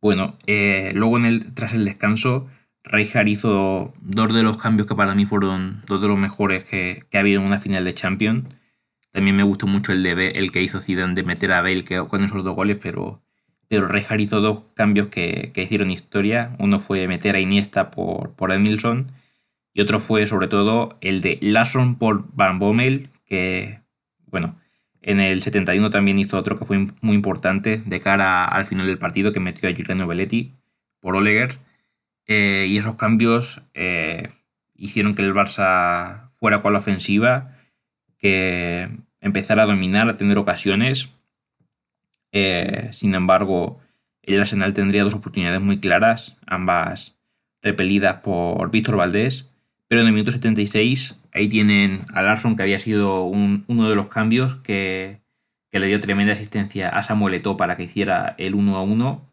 bueno, 0.01 0.37
luego 0.47 1.19
en 1.19 1.25
el, 1.25 1.55
tras 1.55 1.73
el 1.75 1.85
descanso 1.85 2.49
Rijkaard 2.85 3.29
hizo 3.29 3.93
dos 4.01 4.33
de 4.33 4.43
los 4.43 4.59
cambios 4.59 4.87
que 4.87 4.95
para 4.95 5.15
mí 5.15 5.27
fueron 5.27 5.83
dos 5.87 6.01
de 6.01 6.09
los 6.09 6.19
mejores 6.19 6.65
que, 6.65 7.05
ha 7.13 7.19
habido 7.19 7.41
en 7.41 7.47
una 7.47 7.61
final 7.61 7.85
de 7.85 7.93
Champions. 7.93 8.45
También 9.13 9.37
me 9.37 9.43
gustó 9.43 9.67
mucho 9.67 9.93
el 9.93 10.03
de 10.03 10.29
el 10.29 10.53
que 10.53 10.63
hizo 10.63 10.81
Zidane 10.81 11.15
de 11.15 11.23
meter 11.23 11.53
a 11.53 11.63
Bale 11.63 11.85
que, 11.85 11.99
con 12.07 12.25
esos 12.25 12.45
dos 12.45 12.55
goles, 12.55 12.79
pero, 12.81 13.23
pero 13.69 13.87
Rijkaard 13.87 14.21
hizo 14.21 14.41
dos 14.41 14.65
cambios 14.75 15.09
que, 15.09 15.53
hicieron 15.55 15.91
historia. 15.91 16.57
Uno 16.59 16.81
fue 16.81 17.07
meter 17.09 17.37
a 17.37 17.41
Iniesta 17.41 17.91
por, 17.91 18.33
por 18.33 18.53
Edmilson 18.53 19.13
y 19.73 19.81
otro 19.81 20.01
fue 20.01 20.27
sobre 20.27 20.49
todo 20.49 20.99
el 21.01 21.21
de 21.21 21.39
Lasson 21.41 21.97
por 21.97 22.25
Van 22.35 22.59
Bommel, 22.59 23.11
que 23.25 23.81
bueno, 24.27 24.57
en 25.03 25.21
el 25.21 25.41
71 25.43 25.91
también 25.91 26.19
hizo 26.19 26.37
otro 26.37 26.59
que 26.59 26.65
fue 26.65 26.87
muy 27.01 27.15
importante 27.15 27.81
de 27.85 28.01
cara 28.01 28.45
al 28.45 28.67
final 28.67 28.87
del 28.87 28.99
partido 28.99 29.33
que 29.33 29.41
metió 29.41 29.69
a 29.69 29.73
Giuliano 29.73 30.07
Belletti 30.07 30.53
por 31.01 31.17
Oleger. 31.17 31.59
Eh, 32.27 32.67
y 32.69 32.77
esos 32.77 32.97
cambios 32.97 33.63
eh, 33.75 34.29
hicieron 34.75 35.15
que 35.15 35.23
el 35.23 35.33
Barça 35.33 36.29
fuera 36.39 36.61
con 36.61 36.73
la 36.73 36.81
ofensiva, 36.81 37.55
que 38.19 38.91
empezara 39.21 39.63
a 39.63 39.67
dominar, 39.67 40.09
a 40.09 40.17
tener 40.17 40.39
ocasiones. 40.39 41.15
Eh, 42.33 42.89
sin 42.93 43.15
embargo, 43.15 43.79
el 44.23 44.41
Arsenal 44.41 44.75
tendría 44.75 45.05
dos 45.05 45.15
oportunidades 45.15 45.61
muy 45.61 45.79
claras, 45.81 46.39
ambas 46.47 47.19
repelidas 47.63 48.17
por 48.17 48.71
Víctor 48.71 48.97
Valdés. 48.97 49.51
Pero 49.89 50.03
en 50.03 50.09
el 50.09 50.13
minuto 50.13 50.33
76, 50.33 51.23
ahí 51.33 51.49
tienen 51.49 52.01
a 52.13 52.23
Larson, 52.23 52.57
que 52.57 52.63
había 52.63 52.79
sido 52.79 53.25
uno 53.25 53.89
de 53.89 53.97
los 53.97 54.09
cambios 54.09 54.57
que, 54.57 55.21
que, 55.71 55.79
le 55.79 55.87
dio 55.87 55.99
tremenda 55.99 56.35
asistencia 56.35 56.91
a 56.91 57.03
Samuel 57.03 57.35
Eto'o 57.35 57.57
para 57.57 57.77
que 57.77 57.85
hiciera 57.85 58.35
el 58.39 58.55
1 58.55 58.77
a 58.77 58.83
1 58.83 59.29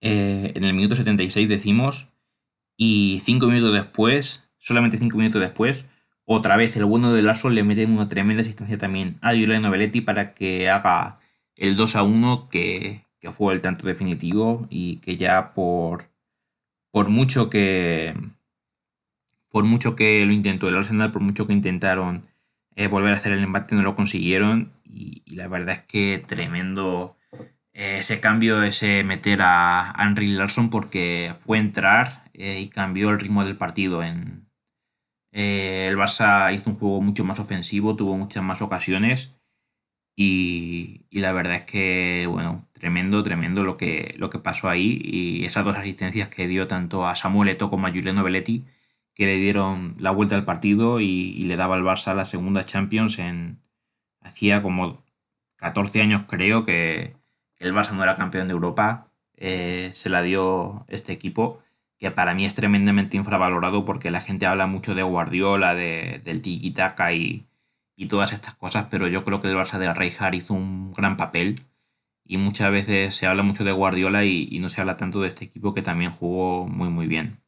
eh, 0.00 0.52
en 0.54 0.64
el 0.64 0.74
minuto 0.74 0.96
76 0.96 1.48
decimos, 1.48 2.08
y 2.76 3.20
cinco 3.24 3.46
minutos 3.46 3.72
después, 3.72 4.50
solamente 4.58 4.98
cinco 4.98 5.18
minutos 5.18 5.40
después, 5.40 5.86
otra 6.24 6.56
vez 6.56 6.76
el 6.76 6.84
bueno 6.84 7.12
de 7.12 7.22
Larson 7.22 7.54
le 7.54 7.64
mete 7.64 7.86
una 7.86 8.06
tremenda 8.06 8.42
asistencia 8.42 8.78
también 8.78 9.18
a 9.22 9.34
Giuliano 9.34 9.68
Novelletti 9.68 10.00
para 10.02 10.34
que 10.34 10.68
haga 10.70 11.17
el 11.58 11.76
2 11.76 11.96
a 11.96 12.02
1 12.02 12.48
que, 12.50 13.02
fue 13.32 13.52
el 13.52 13.60
tanto 13.60 13.86
definitivo 13.86 14.66
y 14.70 14.96
que 14.96 15.18
ya 15.18 15.52
por, 15.52 16.08
por 16.90 17.10
mucho 17.10 17.50
que 17.50 18.14
por 19.50 19.64
mucho 19.64 19.94
que 19.96 20.24
lo 20.24 20.32
intentó 20.32 20.68
el 20.68 20.76
Arsenal, 20.76 21.10
por 21.10 21.22
mucho 21.22 21.46
que 21.46 21.52
intentaron 21.52 22.26
eh, 22.74 22.86
volver 22.86 23.12
a 23.12 23.16
hacer 23.16 23.32
el 23.32 23.42
embate, 23.42 23.74
no 23.74 23.82
lo 23.82 23.94
consiguieron 23.94 24.72
y, 24.84 25.22
la 25.34 25.48
verdad 25.48 25.74
es 25.74 25.80
que 25.80 26.22
tremendo 26.26 27.16
eh, 27.72 27.96
ese 27.98 28.20
cambio, 28.20 28.62
ese 28.62 29.04
meter 29.04 29.40
a 29.42 29.94
Henry 29.98 30.28
Larson 30.28 30.70
porque 30.70 31.34
fue 31.38 31.58
entrar 31.58 32.24
eh, 32.34 32.60
y 32.60 32.68
cambió 32.68 33.10
el 33.10 33.20
ritmo 33.20 33.44
del 33.44 33.56
partido. 33.56 34.02
En, 34.02 34.46
el 35.30 35.96
Barça 35.96 36.54
hizo 36.54 36.70
un 36.70 36.76
juego 36.76 37.02
mucho 37.02 37.24
más 37.24 37.38
ofensivo, 37.38 37.94
tuvo 37.96 38.16
muchas 38.16 38.42
más 38.42 38.62
ocasiones 38.62 39.37
y, 40.20 41.06
la 41.12 41.32
verdad 41.32 41.54
es 41.54 41.62
que, 41.62 42.26
bueno, 42.28 42.66
tremendo, 42.72 43.22
tremendo 43.22 43.62
lo 43.62 43.76
que, 43.76 44.14
lo 44.18 44.30
que 44.30 44.40
pasó 44.40 44.68
ahí. 44.68 45.00
Y 45.04 45.44
esas 45.44 45.64
dos 45.64 45.76
asistencias 45.76 46.28
que 46.28 46.48
dio 46.48 46.66
tanto 46.66 47.06
a 47.06 47.14
Samuel 47.14 47.50
Eto 47.50 47.70
como 47.70 47.86
a 47.86 47.92
Giuliano 47.92 48.24
Belletti, 48.24 48.64
que 49.14 49.26
le 49.26 49.36
dieron 49.36 49.94
la 50.00 50.10
vuelta 50.10 50.34
al 50.34 50.44
partido 50.44 51.00
y, 51.00 51.40
le 51.42 51.56
daba 51.56 51.76
al 51.76 51.84
Barça 51.84 52.16
la 52.16 52.24
segunda 52.24 52.64
Champions 52.64 53.20
en. 53.20 53.60
Hacía 54.20 54.62
como 54.62 55.04
14 55.56 56.02
años, 56.02 56.22
creo, 56.26 56.64
que, 56.64 57.14
el 57.60 57.72
Barça 57.72 57.92
no 57.92 58.02
era 58.02 58.16
campeón 58.16 58.48
de 58.48 58.54
Europa. 58.54 59.12
Eh, 59.36 59.90
se 59.94 60.10
la 60.10 60.22
dio 60.22 60.84
este 60.88 61.12
equipo, 61.12 61.60
que 61.98 62.10
para 62.10 62.34
mí 62.34 62.44
es 62.44 62.54
tremendamente 62.54 63.16
infravalorado 63.16 63.84
porque 63.84 64.10
la 64.10 64.20
gente 64.20 64.46
habla 64.46 64.66
mucho 64.66 64.96
de 64.96 65.04
Guardiola, 65.04 65.76
de, 65.76 66.20
del 66.24 66.42
tiki-taka 66.42 67.12
y 67.14 67.47
y 67.98 68.06
todas 68.06 68.32
estas 68.32 68.54
cosas, 68.54 68.86
pero 68.88 69.08
yo 69.08 69.24
creo 69.24 69.40
que 69.40 69.48
el 69.48 69.56
Barça 69.56 69.76
de 69.76 69.92
Rijkaard 69.92 70.34
hizo 70.34 70.54
un 70.54 70.92
gran 70.92 71.16
papel 71.16 71.62
y 72.24 72.36
muchas 72.36 72.70
veces 72.70 73.16
se 73.16 73.26
habla 73.26 73.42
mucho 73.42 73.64
de 73.64 73.72
Guardiola 73.72 74.24
y, 74.24 74.56
no 74.60 74.68
se 74.68 74.80
habla 74.80 74.96
tanto 74.96 75.20
de 75.20 75.26
este 75.26 75.44
equipo 75.44 75.74
que 75.74 75.82
también 75.82 76.12
jugó 76.12 76.68
muy 76.68 76.90
muy 76.90 77.08
bien. 77.08 77.40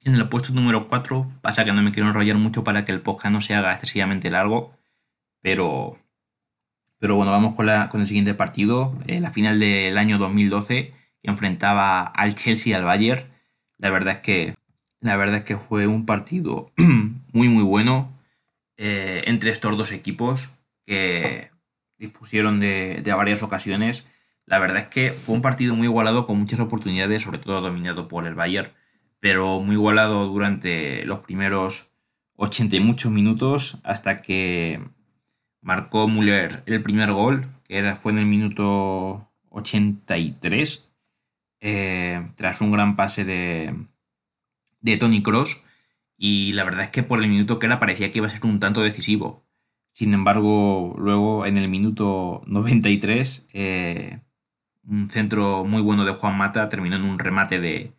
En 0.00 0.14
el 0.14 0.28
puesto 0.28 0.52
número 0.52 0.86
4 0.86 1.26
pasa 1.40 1.64
que 1.64 1.72
no 1.72 1.82
me 1.82 1.90
quiero 1.90 2.10
enrollar 2.10 2.36
mucho 2.36 2.64
para 2.64 2.84
que 2.84 2.92
el 2.92 3.00
podcast 3.00 3.32
no 3.32 3.40
se 3.40 3.54
haga 3.54 3.72
excesivamente 3.72 4.30
largo, 4.30 4.74
pero, 5.40 5.98
pero 6.98 7.16
bueno, 7.16 7.32
vamos 7.32 7.54
con, 7.54 7.64
la, 7.64 7.88
con 7.88 8.02
el 8.02 8.06
siguiente 8.06 8.34
partido, 8.34 8.94
eh, 9.06 9.20
la 9.20 9.30
final 9.30 9.58
del 9.58 9.96
año 9.96 10.18
2012 10.18 10.92
que 11.22 11.30
enfrentaba 11.30 12.02
al 12.02 12.34
Chelsea 12.34 12.72
y 12.72 12.74
al 12.74 12.84
Bayern. 12.84 13.24
La 13.78 13.88
verdad 13.88 14.16
es 14.16 14.20
que 14.20 14.54
la 15.00 15.16
verdad 15.16 15.38
es 15.38 15.44
que 15.44 15.56
fue 15.56 15.86
un 15.86 16.04
partido 16.04 16.70
muy 17.32 17.48
muy 17.48 17.62
bueno, 17.62 18.15
eh, 18.76 19.22
entre 19.26 19.50
estos 19.50 19.76
dos 19.76 19.92
equipos 19.92 20.50
que 20.84 21.50
dispusieron 21.98 22.60
de, 22.60 23.02
varias 23.16 23.42
ocasiones. 23.42 24.06
La 24.44 24.58
verdad 24.58 24.78
es 24.78 24.86
que 24.86 25.10
fue 25.10 25.34
un 25.34 25.42
partido 25.42 25.74
muy 25.74 25.86
igualado 25.86 26.26
con 26.26 26.38
muchas 26.38 26.60
oportunidades, 26.60 27.22
sobre 27.22 27.38
todo 27.38 27.60
dominado 27.60 28.06
por 28.06 28.26
el 28.26 28.34
Bayern, 28.34 28.70
pero 29.18 29.60
muy 29.60 29.74
igualado 29.74 30.26
durante 30.26 31.04
los 31.06 31.20
primeros 31.20 31.90
80 32.36 32.76
y 32.76 32.80
muchos 32.80 33.10
minutos 33.10 33.78
hasta 33.82 34.22
que 34.22 34.80
marcó 35.62 36.06
Müller 36.06 36.62
el 36.66 36.82
primer 36.82 37.12
gol, 37.12 37.46
que 37.64 37.78
era, 37.78 37.96
fue 37.96 38.12
en 38.12 38.18
el 38.18 38.26
minuto 38.26 39.28
83, 39.50 40.92
eh, 41.60 42.30
tras 42.36 42.60
un 42.60 42.70
gran 42.70 42.94
pase 42.94 43.24
de, 43.24 43.74
de 44.80 44.96
Tony 44.98 45.22
Cross 45.22 45.65
y 46.16 46.52
la 46.52 46.64
verdad 46.64 46.84
es 46.84 46.90
que 46.90 47.02
por 47.02 47.20
el 47.20 47.28
minuto 47.28 47.58
que 47.58 47.66
era 47.66 47.78
parecía 47.78 48.10
que 48.10 48.18
iba 48.18 48.26
a 48.26 48.30
ser 48.30 48.44
un 48.46 48.60
tanto 48.60 48.82
decisivo. 48.82 49.44
Sin 49.92 50.14
embargo, 50.14 50.94
luego 50.98 51.46
en 51.46 51.56
el 51.56 51.68
minuto 51.68 52.42
93, 52.46 53.48
eh, 53.52 54.20
un 54.84 55.08
centro 55.10 55.64
muy 55.64 55.82
bueno 55.82 56.04
de 56.04 56.12
Juan 56.12 56.36
Mata 56.36 56.68
terminó 56.68 56.96
en 56.96 57.04
un 57.04 57.18
remate 57.18 57.60
de, 57.60 57.92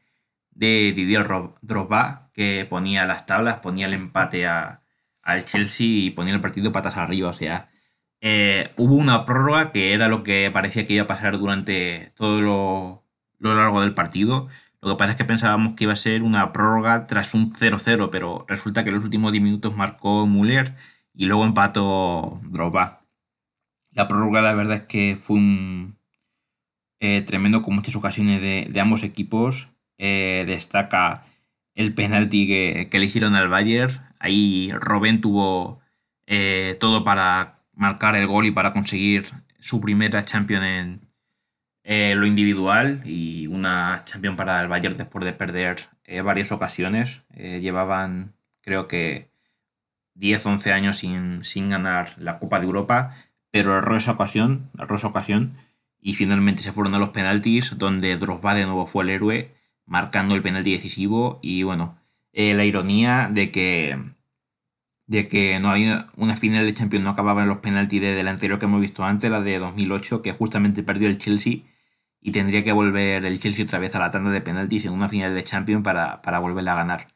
de 0.52 0.94
Didier 0.96 1.28
Drogba 1.62 2.30
que 2.34 2.66
ponía 2.70 3.06
las 3.06 3.26
tablas, 3.26 3.60
ponía 3.60 3.88
el 3.88 3.94
empate 3.94 4.48
a, 4.48 4.84
al 5.24 5.44
Chelsea 5.46 5.88
y 5.88 6.12
ponía 6.12 6.34
el 6.34 6.42
partido 6.42 6.72
patas 6.72 6.98
arriba. 6.98 7.30
O 7.30 7.34
sea, 7.34 7.70
eh, 8.22 8.72
hubo 8.78 8.96
una 8.96 9.26
prórroga 9.26 9.72
que 9.72 9.94
era 9.94 10.08
lo 10.08 10.24
que 10.24 10.50
parecía 10.52 10.86
que 10.86 10.94
iba 10.94 11.04
a 11.04 11.08
pasar 11.08 11.38
durante 11.38 12.12
todo 12.16 12.42
lo, 12.42 13.04
lo 13.40 13.56
largo 13.56 13.82
del 13.82 13.94
partido. 13.94 14.48
Lo 14.82 14.90
que 14.92 14.96
pasa 14.98 15.12
es 15.12 15.18
que 15.18 15.26
pensábamos 15.26 15.74
que 15.74 15.86
iba 15.86 15.94
a 15.94 15.96
ser 15.96 16.22
una 16.24 16.52
prórroga 16.52 17.08
tras 17.08 17.34
un 17.34 17.54
0-0, 17.54 18.10
pero 18.12 18.46
resulta 18.48 18.84
que 18.84 18.90
en 18.90 18.96
los 18.96 19.04
últimos 19.04 19.32
10 19.32 19.44
minutos 19.44 19.76
marcó 19.76 20.28
Müller 20.28 20.76
y 21.14 21.26
luego 21.26 21.46
empató 21.46 22.40
Drogba. 22.44 23.02
La 23.92 24.08
prórroga 24.08 24.42
la 24.42 24.54
verdad 24.54 24.76
es 24.76 24.82
que 24.84 25.16
fue 25.16 25.38
un 25.38 25.98
eh, 27.00 27.22
tremendo 27.22 27.62
con 27.62 27.76
muchas 27.76 27.96
ocasiones 27.96 28.42
de, 28.42 28.80
ambos 28.80 29.04
equipos. 29.04 29.70
Eh, 29.98 30.44
destaca 30.48 31.26
el 31.74 31.94
penalti 31.94 32.48
que, 32.48 32.90
le 32.92 33.06
hicieron 33.06 33.36
al 33.36 33.50
Bayern. 33.50 34.00
Ahí 34.20 34.72
Robben 34.74 35.22
tuvo 35.22 35.80
eh, 36.28 36.78
todo 36.80 37.04
para 37.04 37.64
marcar 37.74 38.16
el 38.16 38.28
gol 38.28 38.46
y 38.46 38.52
para 38.52 38.74
conseguir 38.74 39.26
su 39.60 39.82
primera 39.82 40.24
Champions 40.24 40.66
en, 40.66 41.07
eh, 41.90 42.16
lo 42.16 42.26
individual 42.26 43.02
y 43.06 43.48
una 43.48 44.02
champion 44.04 44.36
para 44.36 44.62
el 44.62 44.68
Bayern 44.68 44.98
después 44.98 45.24
de 45.24 45.32
perder 45.32 45.88
eh, 46.04 46.20
varias 46.20 46.52
ocasiones. 46.52 47.22
Eh, 47.34 47.62
llevaban, 47.62 48.34
creo 48.60 48.90
que, 48.90 49.30
10-11 50.16 50.74
años 50.74 50.98
sin, 50.98 51.70
ganar 51.70 52.14
la 52.18 52.40
Copa 52.40 52.60
de 52.60 52.66
Europa, 52.66 53.16
pero 53.52 53.78
erró 53.78 53.96
esa 53.96 54.12
ocasión, 54.12 54.70
erró 54.78 54.98
esa 54.98 55.08
ocasión 55.08 55.54
y 56.02 56.16
finalmente 56.16 56.62
se 56.62 56.74
fueron 56.74 56.94
a 56.94 57.00
los 57.00 57.12
penaltis, 57.12 57.78
donde 57.78 58.18
Drogba 58.18 58.54
de 58.54 58.66
nuevo 58.66 58.86
fue 58.86 59.06
el 59.06 59.12
héroe, 59.12 59.56
marcando 59.86 60.36
el 60.36 60.42
penalti 60.42 60.74
decisivo 60.74 61.40
y 61.42 61.64
bueno, 61.64 61.98
la 62.34 62.66
ironía 62.66 63.30
de 63.32 63.50
que 63.52 63.98
de 65.06 65.30
que 65.30 65.58
no 65.62 65.70
había 65.70 66.08
una 66.18 66.36
final 66.36 66.66
de 66.66 66.74
Champions 66.74 67.06
no 67.06 67.12
acababa 67.12 67.44
en 67.44 67.48
los 67.50 67.60
penaltis 67.60 68.02
de, 68.02 68.14
del 68.14 68.28
anterior 68.28 68.60
que 68.60 68.66
hemos 68.66 68.82
visto 68.82 69.06
antes, 69.06 69.32
la 69.32 69.42
de 69.42 69.58
2008, 69.60 70.22
que 70.22 70.34
justamente 70.34 70.84
perdió 70.84 71.08
el 71.08 71.18
Chelsea 71.18 71.62
y 72.28 72.32
tendría 72.32 72.62
que 72.62 72.74
volver 72.74 73.26
el 73.26 73.40
Chelsea 73.40 73.64
otra 73.64 73.80
vez 73.80 73.96
a 73.96 74.00
la 74.00 74.12
tanda 74.12 74.32
de 74.32 74.42
penaltis 74.42 74.84
en 74.84 74.92
una 74.92 75.08
final 75.08 75.34
de 75.34 75.46
Champions 75.46 75.82
para, 75.82 76.22
para 76.22 76.40
volverla 76.40 76.74
a 76.74 76.76
ganar. 76.76 77.08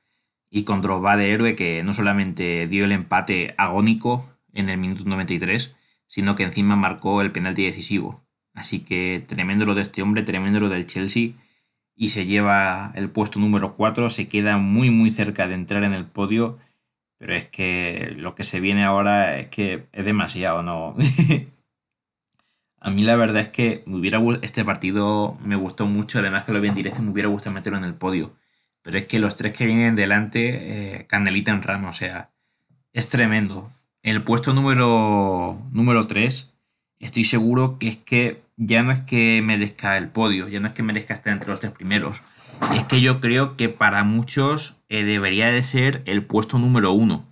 Y 0.49 0.63
con 0.63 0.79
Drogba 0.79 1.17
de 1.17 1.33
héroe 1.33 1.53
que 1.53 1.83
no 1.83 1.93
solamente 1.93 2.65
dio 2.67 2.85
el 2.85 2.93
empate 2.93 3.53
agónico 3.57 4.25
en 4.53 4.69
el 4.69 4.77
minuto 4.77 5.03
93, 5.03 5.75
sino 6.07 6.35
que 6.35 6.43
encima 6.43 6.77
marcó 6.77 7.21
el 7.21 7.33
penalti 7.33 7.65
decisivo. 7.65 8.23
Así 8.53 8.85
que 8.85 9.21
tremendo 9.27 9.65
lo 9.65 9.75
de 9.75 9.81
este 9.81 10.01
hombre, 10.01 10.23
tremendo 10.23 10.61
lo 10.61 10.69
del 10.69 10.85
Chelsea 10.85 11.31
y 11.93 12.09
se 12.09 12.25
lleva 12.25 12.93
el 12.95 13.09
puesto 13.09 13.37
número 13.37 13.75
4, 13.75 14.09
se 14.09 14.29
queda 14.29 14.59
muy 14.59 14.91
muy 14.91 15.11
cerca 15.11 15.45
de 15.45 15.55
entrar 15.55 15.83
en 15.83 15.93
el 15.93 16.05
podio, 16.05 16.57
pero 17.17 17.35
es 17.35 17.43
que 17.43 18.15
lo 18.17 18.33
que 18.33 18.45
se 18.45 18.61
viene 18.61 18.85
ahora 18.85 19.37
es 19.39 19.47
que 19.47 19.87
es 19.91 20.05
demasiado, 20.05 20.63
¿no? 20.63 20.95
A 22.81 22.89
mí 22.89 23.03
la 23.03 23.15
verdad 23.15 23.43
es 23.43 23.47
que 23.49 23.83
me 23.85 23.97
hubiera 23.97 24.19
este 24.41 24.65
partido 24.65 25.37
me 25.43 25.55
gustó 25.55 25.85
mucho, 25.85 26.19
además 26.19 26.43
que 26.43 26.51
lo 26.51 26.59
vi 26.59 26.67
en 26.67 26.75
directo 26.75 27.01
me 27.03 27.11
hubiera 27.11 27.29
gustado 27.29 27.53
meterlo 27.53 27.77
en 27.77 27.85
el 27.85 27.93
podio. 27.93 28.33
Pero 28.81 28.97
es 28.97 29.05
que 29.05 29.19
los 29.19 29.35
tres 29.35 29.53
que 29.53 29.67
vienen 29.67 29.95
delante, 29.95 30.97
eh, 31.01 31.05
Candelita 31.07 31.51
en 31.51 31.61
rama, 31.61 31.89
o 31.89 31.93
sea, 31.93 32.31
es 32.91 33.09
tremendo. 33.09 33.71
En 34.01 34.15
el 34.15 34.23
puesto 34.23 34.53
número, 34.53 35.61
número 35.71 36.07
3, 36.07 36.53
estoy 36.99 37.23
seguro 37.23 37.77
que 37.77 37.87
es 37.87 37.97
que 37.97 38.41
ya 38.57 38.81
no 38.81 38.91
es 38.91 39.01
que 39.01 39.41
merezca 39.43 39.97
el 39.97 40.09
podio, 40.09 40.47
ya 40.47 40.59
no 40.59 40.67
es 40.67 40.73
que 40.73 40.81
merezca 40.81 41.13
estar 41.13 41.33
entre 41.33 41.51
los 41.51 41.59
tres 41.59 41.71
primeros. 41.71 42.21
Es 42.75 42.83
que 42.85 42.99
yo 42.99 43.19
creo 43.19 43.57
que 43.57 43.69
para 43.69 44.03
muchos 44.03 44.81
eh, 44.89 45.03
debería 45.03 45.51
de 45.51 45.61
ser 45.61 46.01
el 46.05 46.25
puesto 46.25 46.57
número 46.57 46.91
uno. 46.91 47.27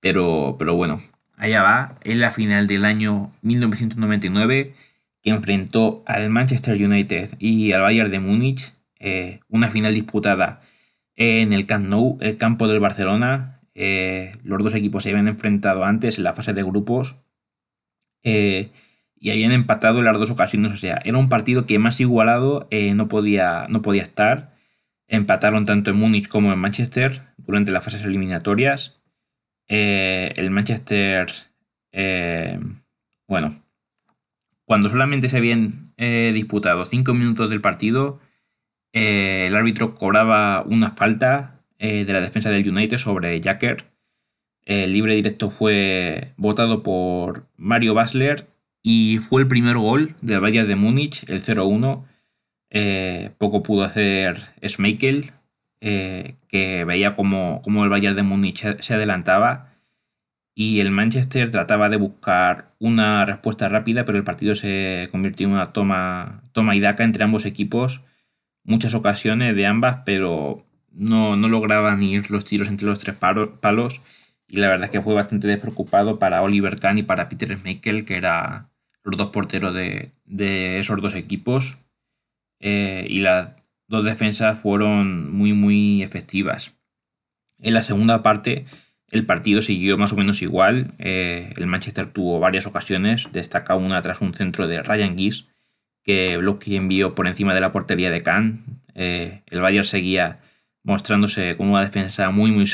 Pero, 0.00 0.54
pero 0.56 0.74
bueno, 0.74 1.00
allá 1.38 1.62
va, 1.62 1.98
en 2.02 2.20
la 2.20 2.30
final 2.30 2.66
del 2.66 2.84
año 2.84 3.32
1999 3.42 4.74
que 5.22 5.30
enfrentó 5.30 6.02
al 6.06 6.30
Manchester 6.30 6.74
United 6.74 7.30
y 7.38 7.72
al 7.72 7.82
Bayern 7.82 8.10
de 8.10 8.20
Múnich, 8.20 8.72
eh, 8.98 9.40
una 9.48 9.68
final 9.68 9.94
disputada 9.94 10.60
en 11.16 11.52
el 11.52 11.66
Camp 11.66 11.86
Nou, 11.86 12.18
el 12.20 12.36
campo 12.36 12.68
del 12.68 12.80
Barcelona. 12.80 13.60
Eh, 13.74 14.32
los 14.44 14.62
dos 14.62 14.74
equipos 14.74 15.02
se 15.02 15.10
habían 15.10 15.28
enfrentado 15.28 15.84
antes 15.84 16.18
en 16.18 16.24
la 16.24 16.32
fase 16.32 16.52
de 16.52 16.62
grupos 16.62 17.16
eh, 18.24 18.70
y 19.16 19.30
habían 19.30 19.52
empatado 19.52 19.98
en 19.98 20.04
las 20.04 20.18
dos 20.18 20.30
ocasiones. 20.30 20.72
O 20.72 20.76
sea, 20.76 21.00
era 21.04 21.18
un 21.18 21.28
partido 21.28 21.66
que 21.66 21.78
más 21.78 22.00
igualado 22.00 22.68
no, 22.94 23.08
podía, 23.08 23.66
no 23.68 23.82
podía 23.82 24.02
estar. 24.02 24.54
Empataron 25.08 25.64
tanto 25.64 25.90
en 25.90 25.96
Múnich 25.96 26.28
como 26.28 26.52
en 26.52 26.58
Manchester 26.58 27.20
durante 27.38 27.72
las 27.72 27.84
fases 27.84 28.04
eliminatorias. 28.04 28.97
Eh, 29.68 30.32
el 30.36 30.50
Manchester, 30.50 31.30
eh, 31.92 32.58
bueno, 33.26 33.54
cuando 34.64 34.88
solamente 34.88 35.28
se 35.28 35.36
habían 35.36 35.92
eh, 35.96 36.32
disputado 36.34 36.84
cinco 36.84 37.14
minutos 37.14 37.50
del 37.50 37.60
partido, 37.60 38.20
el 38.92 39.54
árbitro 39.54 39.94
cobraba 39.94 40.62
una 40.62 40.90
falta 40.90 41.60
de 41.78 42.04
la 42.12 42.20
defensa 42.20 42.50
del 42.50 42.68
United 42.68 42.96
sobre 42.96 43.40
Jacker. 43.40 43.84
El 44.64 44.92
libre 44.92 45.14
directo 45.14 45.50
fue 45.50 46.32
votado 46.36 46.82
por 46.82 47.46
Mario 47.56 47.94
Basler 47.94 48.48
y 48.82 49.18
fue 49.18 49.42
el 49.42 49.48
primer 49.48 49.76
gol 49.76 50.14
del 50.22 50.40
Bayern 50.40 50.68
de 50.68 50.76
Múnich, 50.76 51.28
el 51.28 51.42
0-1. 51.42 52.04
Eh, 52.70 53.30
poco 53.38 53.62
pudo 53.62 53.82
hacer 53.84 54.38
Schmeichel, 54.66 55.32
que 55.80 56.84
veía 56.86 57.14
como, 57.14 57.62
el 57.84 57.88
Bayern 57.88 58.16
de 58.16 58.22
Múnich 58.22 58.80
se 58.80 58.94
adelantaba 58.94 59.68
y 60.60 60.80
el 60.80 60.90
Manchester 60.90 61.52
trataba 61.52 61.88
de 61.88 61.98
buscar 61.98 62.66
una 62.80 63.24
respuesta 63.24 63.68
rápida, 63.68 64.04
pero 64.04 64.18
el 64.18 64.24
partido 64.24 64.56
se 64.56 65.06
convirtió 65.12 65.46
en 65.46 65.52
una 65.52 65.72
toma, 65.72 66.42
toma 66.50 66.74
y 66.74 66.80
daca 66.80 67.04
entre 67.04 67.22
ambos 67.22 67.46
equipos. 67.46 68.02
Muchas 68.64 68.94
ocasiones 68.94 69.54
de 69.54 69.66
ambas, 69.66 70.00
pero 70.04 70.66
no, 70.90 71.36
no 71.36 71.48
lograban 71.48 72.02
ir 72.02 72.28
los 72.32 72.44
tiros 72.44 72.66
entre 72.66 72.88
los 72.88 72.98
tres 72.98 73.14
palos. 73.14 74.00
Y 74.48 74.56
la 74.56 74.66
verdad 74.66 74.86
es 74.86 74.90
que 74.90 75.00
fue 75.00 75.14
bastante 75.14 75.46
despreocupado 75.46 76.18
para 76.18 76.42
Oliver 76.42 76.80
Kahn 76.80 76.98
y 76.98 77.02
para 77.04 77.28
Peter 77.28 77.56
Schmeichel, 77.56 78.04
que 78.04 78.16
eran 78.16 78.68
los 79.04 79.16
dos 79.16 79.28
porteros 79.28 79.72
de, 79.72 80.10
esos 80.80 81.00
dos 81.00 81.14
equipos. 81.14 81.78
Eh, 82.58 83.06
y 83.08 83.20
las 83.20 83.54
dos 83.88 84.04
defensas 84.04 84.60
fueron 84.60 85.32
muy, 85.34 85.52
muy 85.52 86.02
efectivas. 86.02 86.72
En 87.58 87.74
la 87.74 87.82
segunda 87.82 88.22
parte 88.22 88.64
el 89.10 89.24
partido 89.24 89.62
siguió 89.62 89.96
más 89.96 90.12
o 90.12 90.16
menos 90.16 90.42
igual. 90.42 90.92
Eh, 90.98 91.52
el 91.56 91.66
Manchester 91.66 92.06
tuvo 92.06 92.38
varias 92.40 92.66
ocasiones, 92.66 93.28
destaca 93.32 93.74
una 93.74 94.02
tras 94.02 94.20
un 94.20 94.34
centro 94.34 94.68
de 94.68 94.82
Ryan 94.82 95.16
Giggs 95.16 95.46
que 96.02 96.36
Blocky 96.36 96.76
envió 96.76 97.14
por 97.14 97.26
encima 97.26 97.54
de 97.54 97.60
la 97.60 97.72
portería 97.72 98.10
de 98.10 98.22
Kahn. 98.22 98.64
Eh, 98.94 99.42
el 99.46 99.60
Bayern 99.60 99.84
seguía 99.84 100.38
mostrándose 100.82 101.56
como 101.56 101.72
una 101.72 101.82
defensa 101.82 102.30
muy 102.30 102.50
muy 102.50 102.64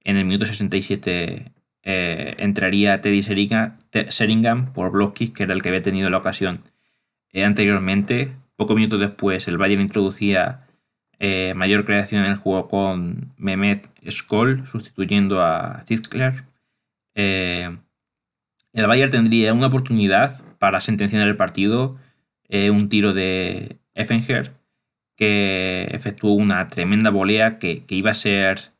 En 0.00 0.16
el 0.16 0.24
minuto 0.24 0.46
67 0.46 1.52
eh, 1.82 2.34
entraría 2.38 3.00
Teddy 3.00 3.20
Sheringham 3.20 4.72
por 4.72 4.90
Blocky, 4.90 5.28
que 5.28 5.44
era 5.44 5.54
el 5.54 5.62
que 5.62 5.68
había 5.68 5.82
tenido 5.82 6.10
la 6.10 6.18
ocasión 6.18 6.60
anteriormente. 7.34 8.36
Poco 8.56 8.74
minutos 8.74 9.00
después 9.00 9.48
el 9.48 9.58
Bayern 9.58 9.82
introducía 9.82 10.60
eh, 11.18 11.54
mayor 11.54 11.84
creación 11.84 12.24
en 12.24 12.32
el 12.32 12.36
juego 12.36 12.68
con 12.68 13.32
Mehmet 13.36 13.88
Skoll 14.10 14.66
sustituyendo 14.66 15.42
a 15.42 15.80
Ziskler. 15.86 16.44
Eh, 17.14 17.76
el 18.72 18.86
Bayern 18.86 19.10
tendría 19.10 19.54
una 19.54 19.68
oportunidad 19.68 20.42
para 20.58 20.80
sentenciar 20.80 21.26
el 21.26 21.36
partido, 21.36 21.96
eh, 22.48 22.70
un 22.70 22.88
tiro 22.88 23.14
de 23.14 23.78
Effenger 23.94 24.52
que 25.16 25.88
efectuó 25.92 26.32
una 26.32 26.68
tremenda 26.68 27.10
volea 27.10 27.58
que, 27.58 27.84
iba 27.88 28.10
a 28.10 28.14
ser 28.14 28.72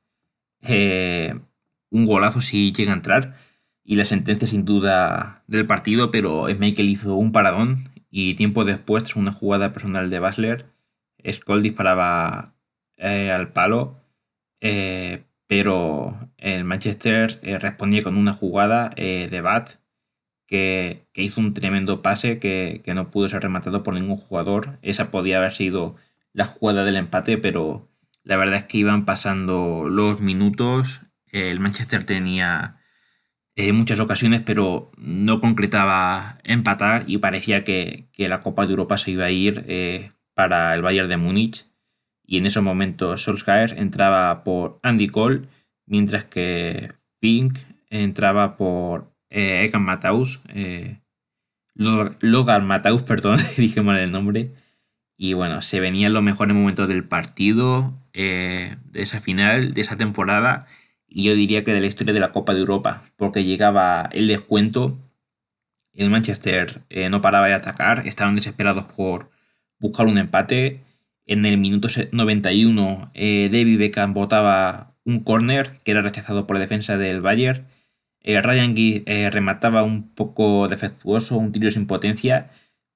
un 1.90 2.04
golazo 2.04 2.40
si 2.40 2.72
llega 2.72 2.92
a 2.92 2.96
entrar 2.96 3.34
y 3.84 3.96
la 3.96 4.04
sentencia 4.04 4.48
sin 4.48 4.64
duda 4.64 5.44
del 5.46 5.66
partido, 5.66 6.10
pero 6.10 6.46
Michael 6.58 6.88
hizo 6.88 7.14
un 7.14 7.32
paradón 7.32 7.78
y 8.16 8.34
tiempo 8.34 8.64
después, 8.64 9.02
tras 9.02 9.16
una 9.16 9.32
jugada 9.32 9.72
personal 9.72 10.08
de 10.08 10.20
Basler, 10.20 10.66
Skoll 11.28 11.62
disparaba 11.62 12.54
eh, 12.96 13.32
al 13.32 13.52
palo, 13.52 14.00
eh, 14.60 15.24
pero 15.48 16.30
el 16.38 16.62
Manchester 16.62 17.40
eh, 17.42 17.58
respondía 17.58 18.04
con 18.04 18.16
una 18.16 18.32
jugada 18.32 18.90
de 18.90 19.40
Bat 19.40 19.70
que, 20.46 21.08
hizo 21.16 21.40
un 21.40 21.54
tremendo 21.54 22.02
pase 22.02 22.38
que, 22.38 22.80
no 22.94 23.10
pudo 23.10 23.28
ser 23.28 23.42
rematado 23.42 23.82
por 23.82 23.94
ningún 23.94 24.16
jugador. 24.16 24.78
Esa 24.82 25.10
podía 25.10 25.38
haber 25.38 25.50
sido 25.50 25.96
la 26.32 26.44
jugada 26.44 26.84
del 26.84 26.94
empate, 26.94 27.36
pero 27.36 27.88
la 28.22 28.36
verdad 28.36 28.58
es 28.58 28.62
que 28.62 28.78
iban 28.78 29.06
pasando 29.06 29.88
los 29.88 30.20
minutos. 30.20 31.00
El 31.32 31.58
Manchester 31.58 32.06
tenía 32.06 32.76
muchas 33.72 34.00
ocasiones, 34.00 34.40
pero 34.40 34.90
no 34.96 35.40
concretaba 35.40 36.38
empatar 36.44 37.04
y 37.06 37.18
parecía 37.18 37.64
que, 37.64 38.08
que, 38.12 38.28
la 38.28 38.40
Copa 38.40 38.66
de 38.66 38.72
Europa 38.72 38.98
se 38.98 39.12
iba 39.12 39.26
a 39.26 39.30
ir 39.30 40.12
para 40.34 40.74
el 40.74 40.82
Bayern 40.82 41.08
de 41.08 41.16
Múnich 41.16 41.66
y 42.26 42.38
en 42.38 42.46
esos 42.46 42.62
momentos 42.62 43.22
Solskjaer 43.22 43.78
entraba 43.78 44.44
por 44.44 44.80
Andy 44.82 45.08
Cole, 45.08 45.42
mientras 45.86 46.24
que 46.24 46.92
Fink 47.20 47.58
entraba 47.90 48.56
por 48.56 49.12
eh, 49.30 49.64
Egan 49.64 49.82
Mataus, 49.82 50.40
eh, 50.48 51.00
Logan 51.74 52.66
Mataus, 52.66 53.02
perdón, 53.04 53.38
dije 53.56 53.82
mal 53.82 53.98
el 53.98 54.10
nombre. 54.10 54.52
Y 55.16 55.34
bueno, 55.34 55.62
se 55.62 55.80
venían 55.80 56.12
los 56.12 56.22
mejores 56.22 56.56
momentos 56.56 56.88
del 56.88 57.04
partido, 57.04 57.94
eh, 58.12 58.76
de 58.90 59.02
esa 59.02 59.20
final, 59.20 59.72
de 59.74 59.80
esa 59.80 59.96
temporada, 59.96 60.66
y 61.14 61.22
yo 61.24 61.34
diría 61.34 61.64
que 61.64 61.72
de 61.72 61.80
la 61.80 61.86
historia 61.86 62.12
de 62.12 62.20
la 62.20 62.32
Copa 62.32 62.52
de 62.52 62.60
Europa, 62.60 63.02
porque 63.16 63.44
llegaba 63.44 64.10
el 64.12 64.28
descuento, 64.28 64.98
el 65.94 66.10
Manchester 66.10 66.82
no 67.10 67.20
paraba 67.22 67.46
de 67.46 67.54
atacar, 67.54 68.06
estaban 68.06 68.34
desesperados 68.34 68.84
por, 68.92 69.30
buscar 69.78 70.06
un 70.06 70.18
empate. 70.18 70.80
En 71.26 71.44
el 71.46 71.58
minuto 71.58 71.88
91, 72.12 73.10
eh, 73.14 73.48
David 73.50 73.78
Beckham 73.78 74.12
botaba 74.14 74.94
un 75.04 75.20
corner 75.20 75.70
que 75.84 75.90
era 75.92 76.02
rechazado 76.02 76.46
por 76.46 76.56
la 76.56 76.60
defensa 76.60 76.96
del 76.98 77.20
Bayern. 77.20 77.66
Eh, 78.20 78.40
Ryan 78.40 78.74
Giggs 78.74 79.02
eh, 79.06 79.30
remataba 79.30 79.82
un 79.82 80.14
poco 80.14 80.68
defectuoso, 80.68 81.36
un 81.36 81.52
tiro 81.52 81.70
sin 81.70 81.86
potencia, 81.86 82.50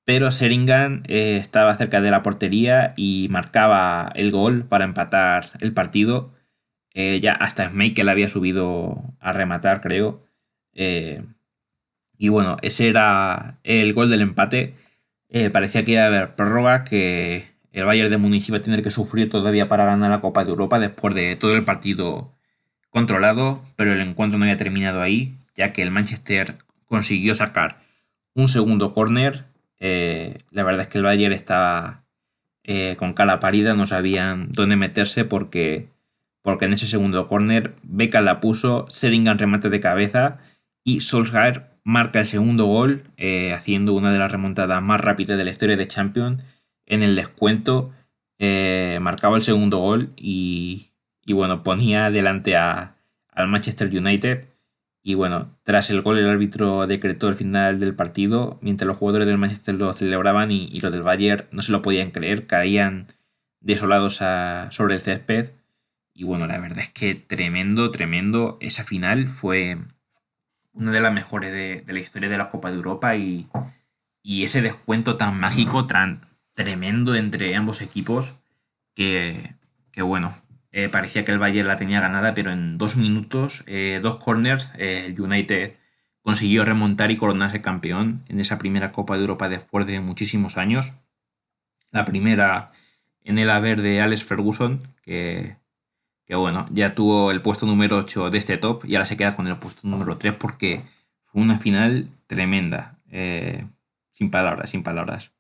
pero 0.05 0.31
Seringan 0.31 1.03
eh, 1.07 1.37
estaba 1.37 1.77
cerca 1.77 2.01
de 2.01 2.11
la 2.11 2.23
portería 2.23 2.95
y 2.97 3.29
marcaba 3.31 4.11
el 4.15 4.31
gol 4.31 4.65
para 4.65 4.85
empatar 4.85 5.47
el 5.61 5.73
partido. 5.75 6.33
Ya 6.95 7.33
hasta 7.33 7.69
Schmeichel 7.69 8.09
había 8.09 8.29
subido 8.29 9.03
a 9.21 9.33
rematar, 9.33 9.81
creo. 9.81 10.25
y 10.75 12.29
bueno, 12.29 12.57
ese 12.63 12.89
era 12.89 13.59
el 13.63 13.93
gol 13.95 14.11
del 14.11 14.23
empate. 14.23 14.75
Eh, 15.29 15.51
parecía 15.51 15.85
que 15.85 15.93
iba 15.93 16.05
a 16.05 16.07
haber 16.07 16.35
prórroga, 16.35 16.85
que 16.85 17.47
el 17.73 17.85
Bayern 17.85 18.11
de 18.11 18.19
Múnich 18.19 18.49
iba 18.49 18.59
a 18.59 18.63
tener 18.63 18.83
que 18.83 18.91
sufrir 18.91 19.29
todavía 19.29 19.69
para 19.69 19.85
ganar 19.85 20.11
la 20.11 20.21
Copa 20.21 20.45
de 20.45 20.51
Europa 20.51 20.79
después 20.79 21.15
de 21.15 21.37
todo 21.37 21.55
el 21.55 21.65
partido 21.65 22.33
controlado, 22.91 23.63
pero 23.77 23.93
el 23.93 24.01
encuentro 24.01 24.39
no 24.39 24.45
había 24.47 24.57
terminado 24.57 25.03
ahí, 25.03 25.37
ya 25.55 25.73
que 25.73 25.83
el 25.83 25.91
Manchester 25.91 26.57
consiguió 26.87 27.35
sacar 27.35 27.79
un 28.35 28.49
segundo 28.49 28.95
córner. 28.95 29.45
Eh, 29.81 30.39
la 30.51 30.63
verdad 30.63 30.83
es 30.83 30.89
que 30.89 30.99
el 30.99 31.05
Bayern 31.05 31.35
estaba 31.35 32.05
eh, 32.65 32.97
con 32.99 33.13
cara 33.13 33.39
parida, 33.39 33.75
no 33.75 33.87
sabían 33.87 34.51
dónde 34.53 34.77
meterse 34.77 35.25
porque, 35.27 35.89
porque 36.49 36.65
en 36.65 36.73
ese 36.73 36.87
segundo 36.87 37.27
córner 37.27 37.75
Beca 37.83 38.23
la 38.23 38.41
puso, 38.41 38.87
Seringan 38.89 39.37
remate 39.37 39.69
de 39.69 39.81
cabeza 39.81 40.39
y 40.83 41.01
Solskjaer 41.01 41.79
marca 41.85 42.21
el 42.21 42.27
segundo 42.27 42.65
gol, 42.65 43.03
eh, 43.19 43.53
haciendo 43.53 43.93
una 43.93 44.15
de 44.15 44.19
las 44.19 44.33
remontadas 44.33 44.83
más 44.83 44.99
rápidas 44.99 45.37
de 45.37 45.45
la 45.45 45.51
historia 45.51 45.77
de 45.77 45.87
Champions. 45.87 46.43
En 46.87 47.03
el 47.03 47.17
descuento 47.17 47.93
eh, 48.39 48.99
marcaba 49.03 49.37
el 49.37 49.43
segundo 49.43 49.77
gol 49.77 50.15
y, 50.17 50.91
bueno, 51.29 51.63
ponía 51.63 52.11
delante 52.11 52.57
a, 52.57 52.97
al 53.31 53.49
Manchester 53.49 53.95
United. 53.95 54.49
Y 55.03 55.17
bueno, 55.17 55.55
tras 55.65 55.91
el 55.91 56.01
gol 56.01 56.17
el 56.17 56.29
árbitro 56.29 56.87
decretó 56.87 57.29
el 57.29 57.35
final 57.35 57.79
del 57.79 57.95
partido, 57.95 58.59
mientras 58.63 58.87
los 58.87 58.97
jugadores 58.97 59.29
del 59.29 59.37
Manchester 59.37 59.75
lo 59.75 59.93
celebraban 59.93 60.51
y, 60.51 60.81
los 60.81 60.93
del 60.93 61.03
Bayern 61.03 61.45
no 61.51 61.61
se 61.61 61.73
lo 61.73 61.83
podían 61.83 62.11
creer, 62.11 62.47
caían 62.47 63.07
desolados 63.61 64.23
sobre 64.71 64.95
el 64.95 65.03
césped. 65.03 65.51
Y 66.19 66.25
bueno, 66.25 66.49
la 66.49 66.59
verdad 66.59 66.81
es 66.81 66.89
que 66.89 67.15
tremendo, 67.15 67.93
tremendo. 67.93 68.59
Esa 68.61 68.83
final 68.83 69.29
fue, 69.29 69.77
una 70.73 70.91
de 70.91 71.01
las 71.01 71.13
mejores 71.13 71.53
de, 71.53 71.93
la 71.93 72.01
historia 72.01 72.29
de 72.29 72.37
la 72.37 72.49
Copa 72.49 72.71
de 72.71 72.77
Europa 72.77 73.15
y, 73.15 73.47
ese 74.25 74.61
descuento 74.61 75.17
tan 75.17 75.39
mágico, 75.39 75.87
tan 75.87 76.23
tremendo 76.55 77.15
entre 77.15 77.55
ambos 77.55 77.83
equipos, 77.83 78.35
que, 78.97 79.55
bueno, 79.97 80.37
eh, 80.73 80.89
parecía 80.89 81.25
que 81.25 81.31
el 81.31 81.39
Bayern 81.39 81.69
la 81.69 81.77
tenía 81.77 82.01
ganada, 82.01 82.35
pero 82.35 82.51
en 82.51 82.79
dos 82.79 82.97
minutos, 82.97 83.63
eh, 83.69 84.01
dos 84.03 84.17
corners, 84.17 84.73
eh, 84.77 85.05
el 85.07 85.21
United 85.21 85.77
consiguió 86.23 86.65
remontar 86.65 87.13
y 87.13 87.17
coronarse 87.17 87.61
campeón 87.61 88.25
en 88.27 88.41
esa 88.41 88.59
primera 88.59 88.91
Copa 88.91 89.15
de 89.15 89.21
Europa 89.21 89.49
después 89.49 89.87
de 89.87 90.01
muchísimos 90.01 90.57
años. 90.57 90.95
La 91.93 92.05
primera 92.05 92.73
en 93.23 93.39
el 93.39 93.51
haber 93.51 93.83
de 93.83 94.01
Alex 94.01 94.25
Ferguson, 94.25 94.81
que 95.03 95.58
que 96.29 96.35
bueno, 96.35 96.67
ya 96.71 96.95
tuvo 96.95 97.31
el 97.31 97.41
puesto 97.41 97.65
número 97.65 97.97
8 97.97 98.29
de 98.29 98.37
este 98.37 98.59
top 98.59 98.85
y 98.85 98.95
ahora 98.95 99.07
se 99.07 99.17
queda 99.17 99.35
con 99.35 99.47
el 99.47 99.57
puesto 99.57 99.89
número 99.89 100.19
3 100.19 100.35
porque 100.35 100.83
fue 101.25 101.41
una 101.41 101.57
final 101.57 102.11
tremenda. 102.27 102.99
Eh, 103.11 103.67
sin 104.11 104.31
palabras, 104.31 104.71
sin 104.71 104.83
palabras. 104.83 105.33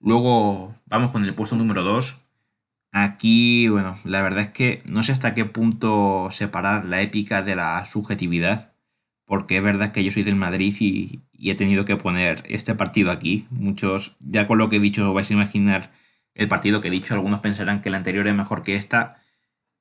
Luego 0.00 0.74
vamos 0.86 1.12
con 1.12 1.24
el 1.24 1.34
puesto 1.34 1.54
número 1.54 1.84
2. 1.84 2.26
Aquí, 2.90 3.68
bueno, 3.68 3.94
la 4.04 4.20
verdad 4.20 4.40
es 4.40 4.48
que 4.48 4.82
no 4.90 5.04
sé 5.04 5.12
hasta 5.12 5.32
qué 5.32 5.44
punto 5.44 6.28
separar 6.32 6.86
la 6.86 7.02
épica 7.02 7.42
de 7.42 7.54
la 7.54 7.86
subjetividad, 7.86 8.72
porque 9.26 9.58
es 9.58 9.62
verdad 9.62 9.92
que 9.92 10.02
yo 10.02 10.10
soy 10.10 10.24
del 10.24 10.34
Madrid 10.34 10.74
y, 10.80 11.20
y 11.32 11.50
he 11.50 11.54
tenido 11.54 11.84
que 11.84 11.96
poner 11.96 12.42
este 12.48 12.74
partido 12.74 13.12
aquí. 13.12 13.46
Muchos, 13.50 14.16
ya 14.18 14.48
con 14.48 14.58
lo 14.58 14.68
que 14.68 14.76
he 14.76 14.80
dicho, 14.80 15.12
vais 15.14 15.30
a 15.30 15.34
imaginar 15.34 15.92
el 16.34 16.48
partido 16.48 16.80
que 16.80 16.88
he 16.88 16.90
dicho. 16.90 17.14
Algunos 17.14 17.40
pensarán 17.40 17.80
que 17.80 17.90
la 17.90 17.98
anterior 17.98 18.26
es 18.26 18.34
mejor 18.34 18.62
que 18.62 18.74
esta, 18.74 19.18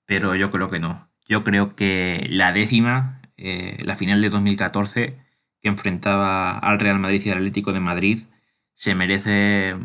pero 0.05 0.35
yo 0.35 0.49
creo 0.49 0.69
que 0.69 0.79
no. 0.79 1.09
Yo 1.27 1.43
creo 1.43 1.73
que 1.73 2.25
la 2.29 2.51
décima, 2.51 3.21
eh, 3.37 3.77
la 3.83 3.95
final 3.95 4.21
de 4.21 4.29
2014, 4.29 5.17
que 5.61 5.67
enfrentaba 5.67 6.57
al 6.57 6.79
Real 6.79 6.99
Madrid 6.99 7.21
y 7.25 7.29
al 7.29 7.37
Atlético 7.37 7.73
de 7.73 7.79
Madrid, 7.79 8.19
se 8.73 8.95
merece 8.95 9.75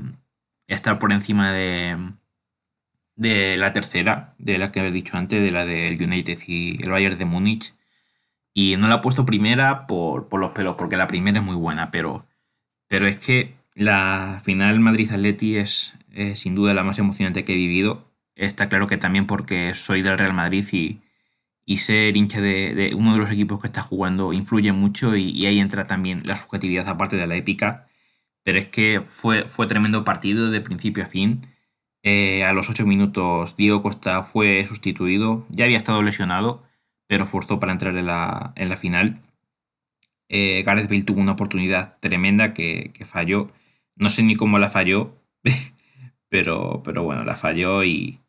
estar 0.67 0.99
por 0.99 1.13
encima 1.13 1.53
de, 1.53 1.97
de 3.17 3.57
la 3.57 3.73
tercera, 3.73 4.35
de 4.39 4.59
la 4.59 4.73
que 4.73 4.81
he 4.81 4.91
dicho 4.91 5.17
antes, 5.17 5.43
de 5.43 5.51
la 5.51 5.65
del 5.67 6.03
United 6.03 6.39
y 6.47 6.79
el 6.83 6.91
Bayern 6.91 7.19
de 7.19 7.25
Múnich. 7.25 7.75
Y 8.55 8.77
no 8.77 8.89
la 8.89 8.97
he 8.97 9.01
puesto 9.01 9.27
primera 9.27 9.87
por, 9.87 10.27
los 10.39 10.51
pelos, 10.53 10.77
porque 10.77 10.97
la 10.97 11.07
primera 11.07 11.39
es 11.39 11.45
muy 11.45 11.55
buena, 11.55 11.91
pero, 11.91 12.27
pero 12.89 13.07
es 13.07 13.17
que 13.19 13.55
la 13.75 14.41
final 14.43 14.81
Madrid-Atleti 14.81 15.57
es, 15.57 15.99
sin 16.35 16.55
duda 16.55 16.75
la 16.75 16.83
más 16.83 16.99
emocionante 16.99 17.45
que 17.45 17.53
he 17.53 17.57
vivido. 17.57 18.10
Está 18.37 18.69
claro 18.69 18.87
que 18.87 18.97
también 18.97 19.27
porque 19.27 19.75
soy 19.75 20.03
del 20.03 20.19
Real 20.19 20.33
Madrid 20.33 20.65
y, 20.73 21.01
y 21.65 21.79
ser 21.79 22.17
hincha 22.17 22.41
de, 22.41 22.93
uno 22.97 23.13
de 23.13 23.21
los 23.21 23.31
equipos 23.31 23.61
que 23.61 23.69
está 23.69 23.81
jugando 23.83 24.33
influye 24.33 24.73
mucho 24.73 25.17
y, 25.17 25.47
ahí 25.47 25.61
entra 25.61 25.85
también 25.87 26.21
la 26.25 26.37
subjetividad 26.37 26.89
aparte 26.89 27.17
de 27.17 27.27
la 27.27 27.37
épica. 27.37 27.87
Pero 28.43 28.59
es 28.59 28.67
que 28.67 29.03
fue, 29.07 29.45
fue 29.45 29.67
tremendo 29.67 30.05
partido 30.05 30.51
de 30.51 30.61
principio 30.61 31.05
a 31.05 31.07
fin. 31.07 31.43
Eh, 32.03 32.45
a 32.45 32.53
los 32.53 32.71
8 32.71 32.87
minutos 32.87 33.57
Diego 33.57 33.83
Costa 33.83 34.23
fue 34.23 34.65
sustituido. 34.67 35.47
Ya 35.51 35.65
había 35.67 35.77
estado 35.77 36.03
lesionado, 36.03 36.65
pero 37.07 37.27
forzó 37.27 37.61
para 37.61 37.73
entrar 37.73 37.97
en 37.97 38.07
la, 38.07 38.53
en 38.57 38.69
la 38.69 38.77
final. 38.77 39.23
Eh, 40.29 40.63
Gareth 40.65 40.89
Bale 40.89 41.03
tuvo 41.05 41.21
una 41.21 41.33
oportunidad 41.33 41.99
tremenda 42.01 42.55
que, 42.55 42.93
que, 42.95 43.05
falló. 43.05 43.49
No 43.97 44.11
sé 44.11 44.23
ni 44.23 44.37
cómo 44.37 44.59
la 44.59 44.71
falló, 44.71 45.17
pero, 46.31 46.83
pero 46.85 47.03
bueno, 47.03 47.25
la 47.25 47.37
falló 47.37 47.85
y, 47.85 48.21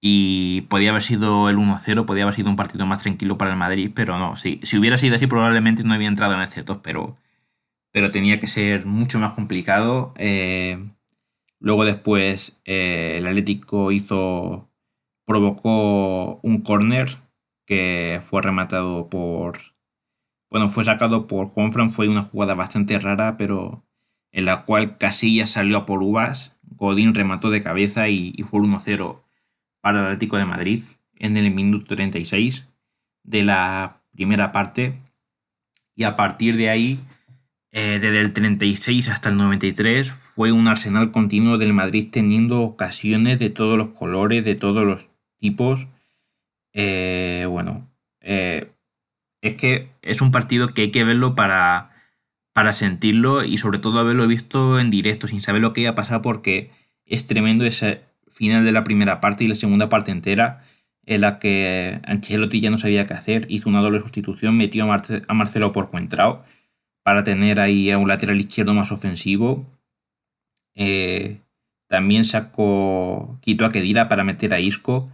y 0.00 0.62
podía 0.62 0.90
haber 0.90 1.02
sido 1.02 1.50
el 1.50 1.56
1-0, 1.56 2.06
podía 2.06 2.22
haber 2.22 2.34
sido 2.34 2.48
un 2.48 2.56
partido 2.56 2.86
más 2.86 3.02
tranquilo 3.02 3.36
para 3.36 3.50
el 3.50 3.56
Madrid, 3.56 3.90
pero 3.94 4.18
no, 4.18 4.36
si 4.36 4.60
hubiera 4.78 4.96
sido 4.96 5.16
así 5.16 5.26
probablemente 5.26 5.84
no 5.84 5.94
había 5.94 6.08
entrado 6.08 6.34
en 6.34 6.40
aciertos, 6.40 6.78
pero, 6.82 7.16
pero 7.92 8.10
tenía 8.10 8.38
que 8.38 8.46
ser 8.46 8.86
mucho 8.86 9.18
más 9.18 9.32
complicado. 9.32 10.14
Eh, 10.16 10.78
luego 11.60 11.84
después 11.84 12.60
eh, 12.64 13.14
el 13.18 13.26
Atlético 13.26 13.92
hizo, 13.92 14.70
provocó 15.26 16.40
un 16.42 16.62
corner 16.62 17.08
que 17.66 18.20
fue 18.24 18.40
rematado 18.40 19.08
por, 19.10 19.58
bueno, 20.50 20.68
fue 20.68 20.84
sacado 20.84 21.26
por 21.26 21.48
Juanfran, 21.48 21.90
fue 21.90 22.08
una 22.08 22.22
jugada 22.22 22.54
bastante 22.54 22.98
rara, 22.98 23.36
pero 23.36 23.84
en 24.32 24.44
la 24.44 24.64
cual 24.64 24.96
Casillas 24.98 25.50
salió 25.50 25.78
a 25.78 25.86
por 25.86 26.02
uvas, 26.02 26.57
Godín 26.78 27.14
remató 27.14 27.50
de 27.50 27.62
cabeza 27.62 28.08
y, 28.08 28.32
y 28.36 28.42
fue 28.42 28.60
1-0 28.60 29.20
para 29.80 30.00
el 30.00 30.04
Atlético 30.06 30.36
de 30.36 30.44
Madrid 30.44 30.80
en 31.16 31.36
el 31.36 31.50
minuto 31.50 31.94
36 31.94 32.68
de 33.24 33.44
la 33.44 34.00
primera 34.12 34.52
parte 34.52 34.94
y 35.94 36.04
a 36.04 36.16
partir 36.16 36.56
de 36.56 36.70
ahí 36.70 36.98
eh, 37.70 37.98
desde 38.00 38.20
el 38.20 38.32
36 38.32 39.08
hasta 39.08 39.28
el 39.28 39.36
93 39.36 40.10
fue 40.10 40.52
un 40.52 40.68
arsenal 40.68 41.10
continuo 41.10 41.58
del 41.58 41.74
Madrid 41.74 42.08
teniendo 42.10 42.62
ocasiones 42.62 43.38
de 43.38 43.50
todos 43.50 43.76
los 43.76 43.88
colores, 43.88 44.44
de 44.44 44.54
todos 44.54 44.86
los 44.86 45.08
tipos. 45.36 45.86
Eh, 46.72 47.46
bueno, 47.48 47.86
eh, 48.20 48.70
es 49.42 49.54
que 49.54 49.90
es 50.02 50.22
un 50.22 50.32
partido 50.32 50.68
que 50.68 50.82
hay 50.82 50.90
que 50.90 51.04
verlo 51.04 51.34
para, 51.34 51.90
para 52.58 52.72
sentirlo 52.72 53.44
y 53.44 53.56
sobre 53.56 53.78
todo 53.78 54.00
haberlo 54.00 54.26
visto 54.26 54.80
en 54.80 54.90
directo 54.90 55.28
sin 55.28 55.40
saber 55.40 55.62
lo 55.62 55.72
que 55.72 55.82
iba 55.82 55.90
a 55.90 55.94
pasar 55.94 56.22
porque 56.22 56.72
es 57.06 57.24
tremendo 57.24 57.64
ese, 57.64 58.00
final 58.26 58.64
de 58.64 58.72
la 58.72 58.82
primera 58.82 59.20
parte 59.20 59.44
y 59.44 59.46
la 59.46 59.54
segunda 59.54 59.88
parte 59.88 60.10
entera, 60.10 60.64
en 61.06 61.20
la 61.20 61.38
que 61.38 62.00
Ancelotti 62.02 62.58
ya 62.58 62.70
no 62.70 62.78
sabía 62.78 63.06
qué 63.06 63.14
hacer, 63.14 63.46
hizo 63.48 63.68
una 63.68 63.80
doble 63.80 64.00
sustitución, 64.00 64.56
metió 64.56 64.92
a, 64.92 65.34
Marcelo 65.34 65.70
por 65.70 65.88
Cuentrao 65.88 66.42
para 67.04 67.22
tener 67.22 67.60
ahí 67.60 67.92
a 67.92 67.98
un 67.98 68.08
lateral 68.08 68.40
izquierdo 68.40 68.74
más 68.74 68.90
ofensivo. 68.90 69.64
Eh, 70.74 71.38
también 71.86 72.24
sacó, 72.24 73.38
quitó 73.40 73.66
a 73.66 73.70
Kedira 73.70 74.08
para 74.08 74.24
meter 74.24 74.52
a 74.52 74.58
Isco. 74.58 75.08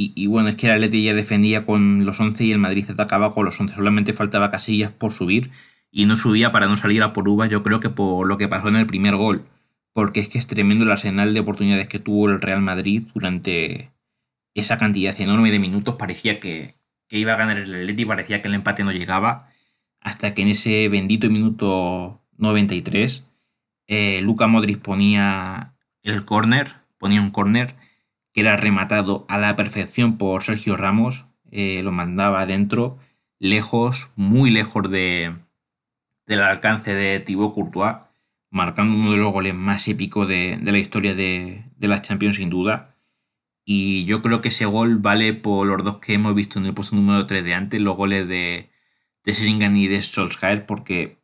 Y, 0.00 0.28
bueno, 0.28 0.48
es 0.48 0.54
que 0.54 0.68
el 0.68 0.74
Atleti 0.74 1.02
ya 1.02 1.12
defendía 1.12 1.62
con 1.62 2.06
los 2.06 2.20
11 2.20 2.44
y 2.44 2.52
el 2.52 2.58
Madrid 2.58 2.88
atacaba 2.88 3.34
con 3.34 3.44
los 3.44 3.58
11. 3.58 3.74
Solamente 3.74 4.12
faltaba 4.12 4.48
Casillas 4.48 4.92
por 4.92 5.10
subir 5.10 5.50
y 5.90 6.06
no 6.06 6.16
subía 6.16 6.52
para 6.52 6.66
no 6.66 6.76
salir 6.76 7.02
a 7.02 7.12
por 7.12 7.28
uvas. 7.28 7.50
Yo 7.50 7.62
creo 7.62 7.80
que 7.80 7.90
por 7.90 8.26
lo 8.26 8.38
que 8.38 8.48
pasó 8.48 8.68
en 8.68 8.76
el 8.76 8.86
primer 8.86 9.16
gol 9.16 9.44
porque 9.98 10.20
es 10.20 10.28
que 10.28 10.38
es 10.38 10.46
tremendo 10.46 10.84
el 10.84 10.92
arsenal 10.92 11.34
de 11.34 11.40
oportunidades 11.40 11.88
que 11.88 11.98
tuvo 11.98 12.28
el 12.28 12.40
Real 12.40 12.62
Madrid 12.62 13.08
durante 13.14 13.90
esa 14.54 14.78
cantidad 14.78 15.20
enorme 15.20 15.50
de 15.50 15.58
minutos. 15.58 15.96
Parecía 15.96 16.38
que, 16.38 16.76
iba 17.10 17.32
a 17.32 17.36
ganar 17.36 17.58
el 17.58 17.74
Atleti, 17.74 18.04
parecía 18.04 18.40
que 18.40 18.46
el 18.46 18.54
empate 18.54 18.84
no 18.84 18.92
llegaba, 18.92 19.48
hasta 20.00 20.34
que 20.34 20.42
en 20.42 20.48
ese 20.48 20.88
bendito 20.88 21.28
minuto 21.30 22.22
93 22.36 23.26
eh, 23.88 24.22
Luca 24.22 24.46
Modric 24.46 24.78
ponía 24.78 25.74
el 26.04 26.24
córner, 26.24 26.74
ponía 26.98 27.20
un 27.20 27.30
córner 27.30 27.74
que 28.32 28.42
era 28.42 28.56
rematado 28.56 29.26
a 29.28 29.36
la 29.36 29.56
perfección 29.56 30.16
por 30.16 30.44
Sergio 30.44 30.76
Ramos, 30.76 31.24
eh, 31.50 31.82
lo 31.82 31.90
mandaba 31.90 32.42
adentro, 32.42 32.98
lejos, 33.40 34.12
muy 34.14 34.50
lejos 34.50 34.88
de, 34.88 35.34
del 36.28 36.42
alcance 36.42 36.94
de 36.94 37.18
Thibaut 37.18 37.54
Courtois 37.54 37.96
marcando 38.50 38.94
uno 38.94 39.10
de 39.10 39.16
los 39.16 39.32
goles 39.32 39.54
más 39.54 39.88
épicos 39.88 40.28
de, 40.28 40.58
la 40.62 40.78
historia 40.78 41.14
de, 41.14 41.64
de 41.76 41.88
las 41.88 42.02
Champions 42.02 42.36
sin 42.36 42.50
duda. 42.50 42.94
Y 43.64 44.04
yo 44.04 44.22
creo 44.22 44.40
que 44.40 44.48
ese 44.48 44.64
gol 44.64 44.96
vale 44.96 45.34
por 45.34 45.66
los 45.66 45.84
dos 45.84 45.96
que 45.98 46.14
hemos 46.14 46.34
visto 46.34 46.58
en 46.58 46.64
el 46.64 46.74
puesto 46.74 46.96
número 46.96 47.26
3 47.26 47.44
de 47.44 47.54
antes, 47.54 47.80
los 47.80 47.96
goles 47.96 48.26
de, 48.26 48.70
de 49.24 49.34
Seringan 49.34 49.76
y 49.76 49.88
de 49.88 50.00
Solskjaer, 50.00 50.64
porque 50.64 51.18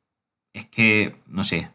es 0.53 0.67
que, 0.67 1.17
no 1.27 1.45
sé, 1.45 1.71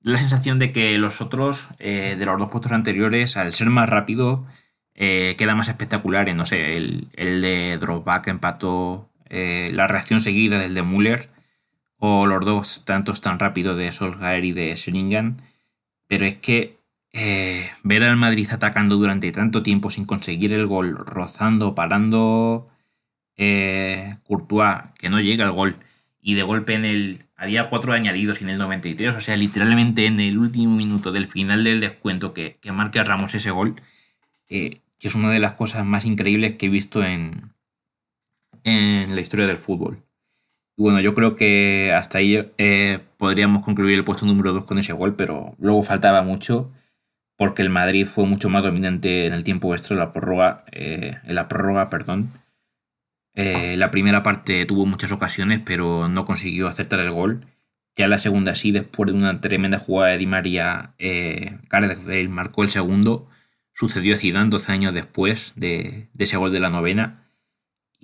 la 0.00 0.18
sensación 0.18 0.58
de 0.58 0.70
que 0.70 0.96
los 0.98 1.20
otros, 1.20 1.68
eh, 1.78 2.14
de 2.16 2.26
los 2.26 2.38
dos 2.38 2.50
puestos 2.50 2.72
anteriores, 2.72 3.36
al 3.36 3.54
ser 3.54 3.70
más 3.70 3.88
rápido, 3.88 4.46
eh, 4.94 5.34
queda 5.38 5.56
más 5.56 5.68
espectacular. 5.68 6.32
No 6.34 6.46
sé, 6.46 6.76
el, 6.76 7.08
el 7.14 7.42
de 7.42 7.78
Dropback 7.78 8.28
empató, 8.28 9.10
eh, 9.30 9.68
la 9.72 9.88
reacción 9.88 10.20
seguida 10.20 10.58
del 10.58 10.74
de 10.74 10.82
Müller 10.82 11.33
o 11.98 12.26
los 12.26 12.44
dos 12.44 12.84
tantos 12.84 13.20
tan 13.20 13.38
rápido 13.38 13.76
de 13.76 13.92
Solskjaer 13.92 14.44
y 14.44 14.52
de 14.52 14.74
Sheringan, 14.76 15.42
pero 16.08 16.26
es 16.26 16.34
que 16.36 16.78
eh, 17.12 17.70
ver 17.84 18.02
al 18.04 18.16
Madrid 18.16 18.48
atacando 18.50 18.96
durante 18.96 19.30
tanto 19.32 19.62
tiempo 19.62 19.90
sin 19.90 20.04
conseguir 20.04 20.52
el 20.52 20.66
gol, 20.66 20.96
rozando, 20.96 21.74
parando 21.74 22.68
eh, 23.36 24.16
Courtois, 24.24 24.82
que 24.98 25.08
no 25.10 25.20
llega 25.20 25.44
al 25.44 25.52
gol, 25.52 25.76
y 26.20 26.34
de 26.34 26.42
golpe 26.42 26.74
en 26.74 26.84
el... 26.84 27.26
Había 27.36 27.68
cuatro 27.68 27.92
añadidos 27.92 28.42
en 28.42 28.48
el 28.48 28.58
93, 28.58 29.16
o 29.16 29.20
sea, 29.20 29.36
literalmente 29.36 30.06
en 30.06 30.20
el 30.20 30.38
último 30.38 30.76
minuto 30.76 31.12
del 31.12 31.26
final 31.26 31.64
del 31.64 31.80
descuento 31.80 32.32
que, 32.32 32.58
que 32.60 32.72
marca 32.72 33.02
Ramos 33.04 33.34
ese 33.34 33.50
gol, 33.50 33.74
eh, 34.48 34.74
que 34.98 35.08
es 35.08 35.14
una 35.14 35.30
de 35.30 35.40
las 35.40 35.52
cosas 35.52 35.84
más 35.84 36.04
increíbles 36.04 36.56
que 36.56 36.66
he 36.66 36.68
visto 36.70 37.04
en, 37.04 37.52
en 38.62 39.14
la 39.14 39.20
historia 39.20 39.46
del 39.46 39.58
fútbol. 39.58 40.03
Bueno, 40.76 41.00
yo 41.00 41.14
creo 41.14 41.36
que 41.36 41.92
hasta 41.92 42.18
ahí 42.18 42.50
eh, 42.58 43.00
podríamos 43.16 43.62
concluir 43.62 43.96
el 43.96 44.04
puesto 44.04 44.26
número 44.26 44.52
2 44.52 44.64
con 44.64 44.78
ese 44.78 44.92
gol, 44.92 45.14
pero 45.14 45.54
luego 45.58 45.82
faltaba 45.82 46.22
mucho 46.22 46.72
porque 47.36 47.62
el 47.62 47.70
Madrid 47.70 48.06
fue 48.06 48.26
mucho 48.26 48.48
más 48.50 48.62
dominante 48.64 49.26
en 49.26 49.34
el 49.34 49.44
tiempo 49.44 49.74
extra, 49.74 49.96
la 49.96 50.12
prórroga, 50.12 50.64
eh, 50.72 51.16
en 51.24 51.34
la 51.34 51.48
prórroga, 51.48 51.90
perdón. 51.90 52.30
Eh, 53.34 53.76
la 53.76 53.90
primera 53.90 54.22
parte 54.22 54.64
tuvo 54.66 54.86
muchas 54.86 55.12
ocasiones, 55.12 55.60
pero 55.64 56.08
no 56.08 56.24
consiguió 56.24 56.68
acertar 56.68 57.00
el 57.00 57.10
gol. 57.12 57.46
Ya 57.96 58.08
la 58.08 58.18
segunda 58.18 58.56
sí, 58.56 58.72
después 58.72 59.10
de 59.10 59.16
una 59.16 59.40
tremenda 59.40 59.78
jugada 59.78 60.12
de 60.12 60.18
Di 60.18 60.26
María, 60.26 60.94
Gareth 60.98 62.04
Bale 62.04 62.28
marcó 62.28 62.64
el 62.64 62.70
segundo. 62.70 63.28
Sucedió 63.72 64.14
a 64.14 64.18
Zidane 64.18 64.50
12 64.50 64.72
años 64.72 64.94
después 64.94 65.52
de, 65.56 66.08
de 66.12 66.24
ese 66.24 66.36
gol 66.36 66.52
de 66.52 66.60
la 66.60 66.70
novena. 66.70 67.23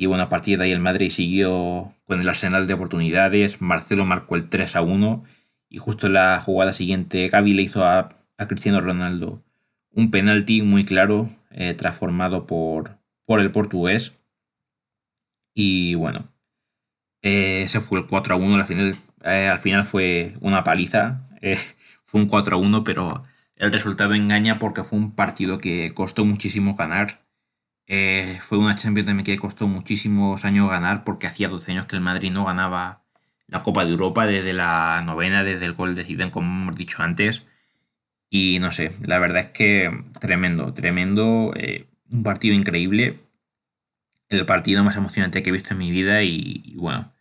Y 0.00 0.06
bueno, 0.06 0.22
a 0.22 0.28
partir 0.30 0.56
de 0.56 0.64
ahí 0.64 0.72
el 0.72 0.80
Madrid 0.80 1.10
siguió 1.10 1.94
con 2.06 2.22
el 2.22 2.28
arsenal 2.30 2.66
de 2.66 2.72
oportunidades. 2.72 3.60
Marcelo 3.60 4.06
marcó 4.06 4.34
el 4.34 4.48
3 4.48 4.76
a 4.76 4.80
1. 4.80 5.24
Y 5.68 5.76
justo 5.76 6.06
en 6.06 6.14
la 6.14 6.40
jugada 6.40 6.72
siguiente, 6.72 7.28
Gaby 7.28 7.52
le 7.52 7.60
hizo 7.60 7.84
a, 7.84 8.08
Cristiano 8.48 8.80
Ronaldo 8.80 9.44
un 9.90 10.10
penalti 10.10 10.62
muy 10.62 10.86
claro, 10.86 11.28
eh, 11.50 11.74
transformado 11.74 12.46
por, 12.46 12.96
por 13.26 13.40
el 13.40 13.50
portugués. 13.50 14.14
Y 15.52 15.96
bueno, 15.96 16.32
eh, 17.20 17.64
ese 17.64 17.82
fue 17.82 17.98
el 17.98 18.06
4 18.06 18.36
a 18.36 18.38
1. 18.38 18.54
Al 18.54 18.64
final, 18.64 18.96
eh, 19.24 19.48
al 19.48 19.58
final 19.58 19.84
fue 19.84 20.32
una 20.40 20.64
paliza. 20.64 21.28
fue 22.06 22.22
un 22.22 22.26
4 22.26 22.56
a 22.56 22.58
1, 22.58 22.84
pero 22.84 23.24
el 23.54 23.70
resultado 23.70 24.14
engaña 24.14 24.58
porque 24.58 24.82
fue 24.82 24.98
un 24.98 25.14
partido 25.14 25.58
que 25.58 25.92
costó 25.92 26.24
muchísimo 26.24 26.74
ganar. 26.74 27.20
Eh, 27.92 28.38
fue 28.40 28.56
una 28.58 28.76
Champions 28.76 29.08
también 29.08 29.24
que 29.24 29.36
costó 29.36 29.66
muchísimos 29.66 30.44
años 30.44 30.70
ganar 30.70 31.02
porque 31.02 31.26
hacía 31.26 31.48
12 31.48 31.72
años 31.72 31.86
que 31.86 31.96
el 31.96 32.02
Madrid 32.02 32.30
no 32.30 32.44
ganaba 32.44 33.02
la 33.48 33.62
Copa 33.62 33.84
de 33.84 33.90
Europa 33.90 34.26
desde 34.26 34.52
la 34.52 35.02
novena, 35.04 35.42
desde 35.42 35.66
el 35.66 35.72
gol 35.72 35.96
de 35.96 36.04
Zidane, 36.04 36.30
como 36.30 36.46
hemos 36.46 36.76
dicho 36.76 37.02
antes. 37.02 37.48
Y 38.30 38.60
no 38.60 38.70
sé, 38.70 38.92
la 39.02 39.18
verdad 39.18 39.40
es 39.40 39.46
que 39.46 39.90
tremendo, 40.20 40.72
tremendo, 40.72 41.52
eh, 41.56 41.88
un 42.12 42.22
partido 42.22 42.54
increíble, 42.54 43.18
el 44.28 44.46
partido 44.46 44.84
más 44.84 44.94
emocionante 44.94 45.42
que 45.42 45.50
he 45.50 45.52
visto 45.52 45.74
en 45.74 45.78
mi 45.78 45.90
vida 45.90 46.22
y, 46.22 46.76
bueno, 46.76 47.12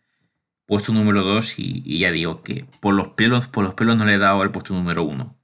puesto 0.66 0.92
número 0.92 1.24
2 1.24 1.58
y, 1.58 1.98
ya 1.98 2.12
digo 2.12 2.42
que 2.42 2.64
por 2.80 2.94
los 2.94 3.08
pelos, 3.08 3.48
por 3.48 3.64
los 3.64 3.74
pelos 3.74 3.96
no 3.96 4.04
le 4.04 4.14
he 4.14 4.18
dado 4.18 4.44
el 4.44 4.52
puesto 4.52 4.72
número 4.74 5.02
1. 5.02 5.36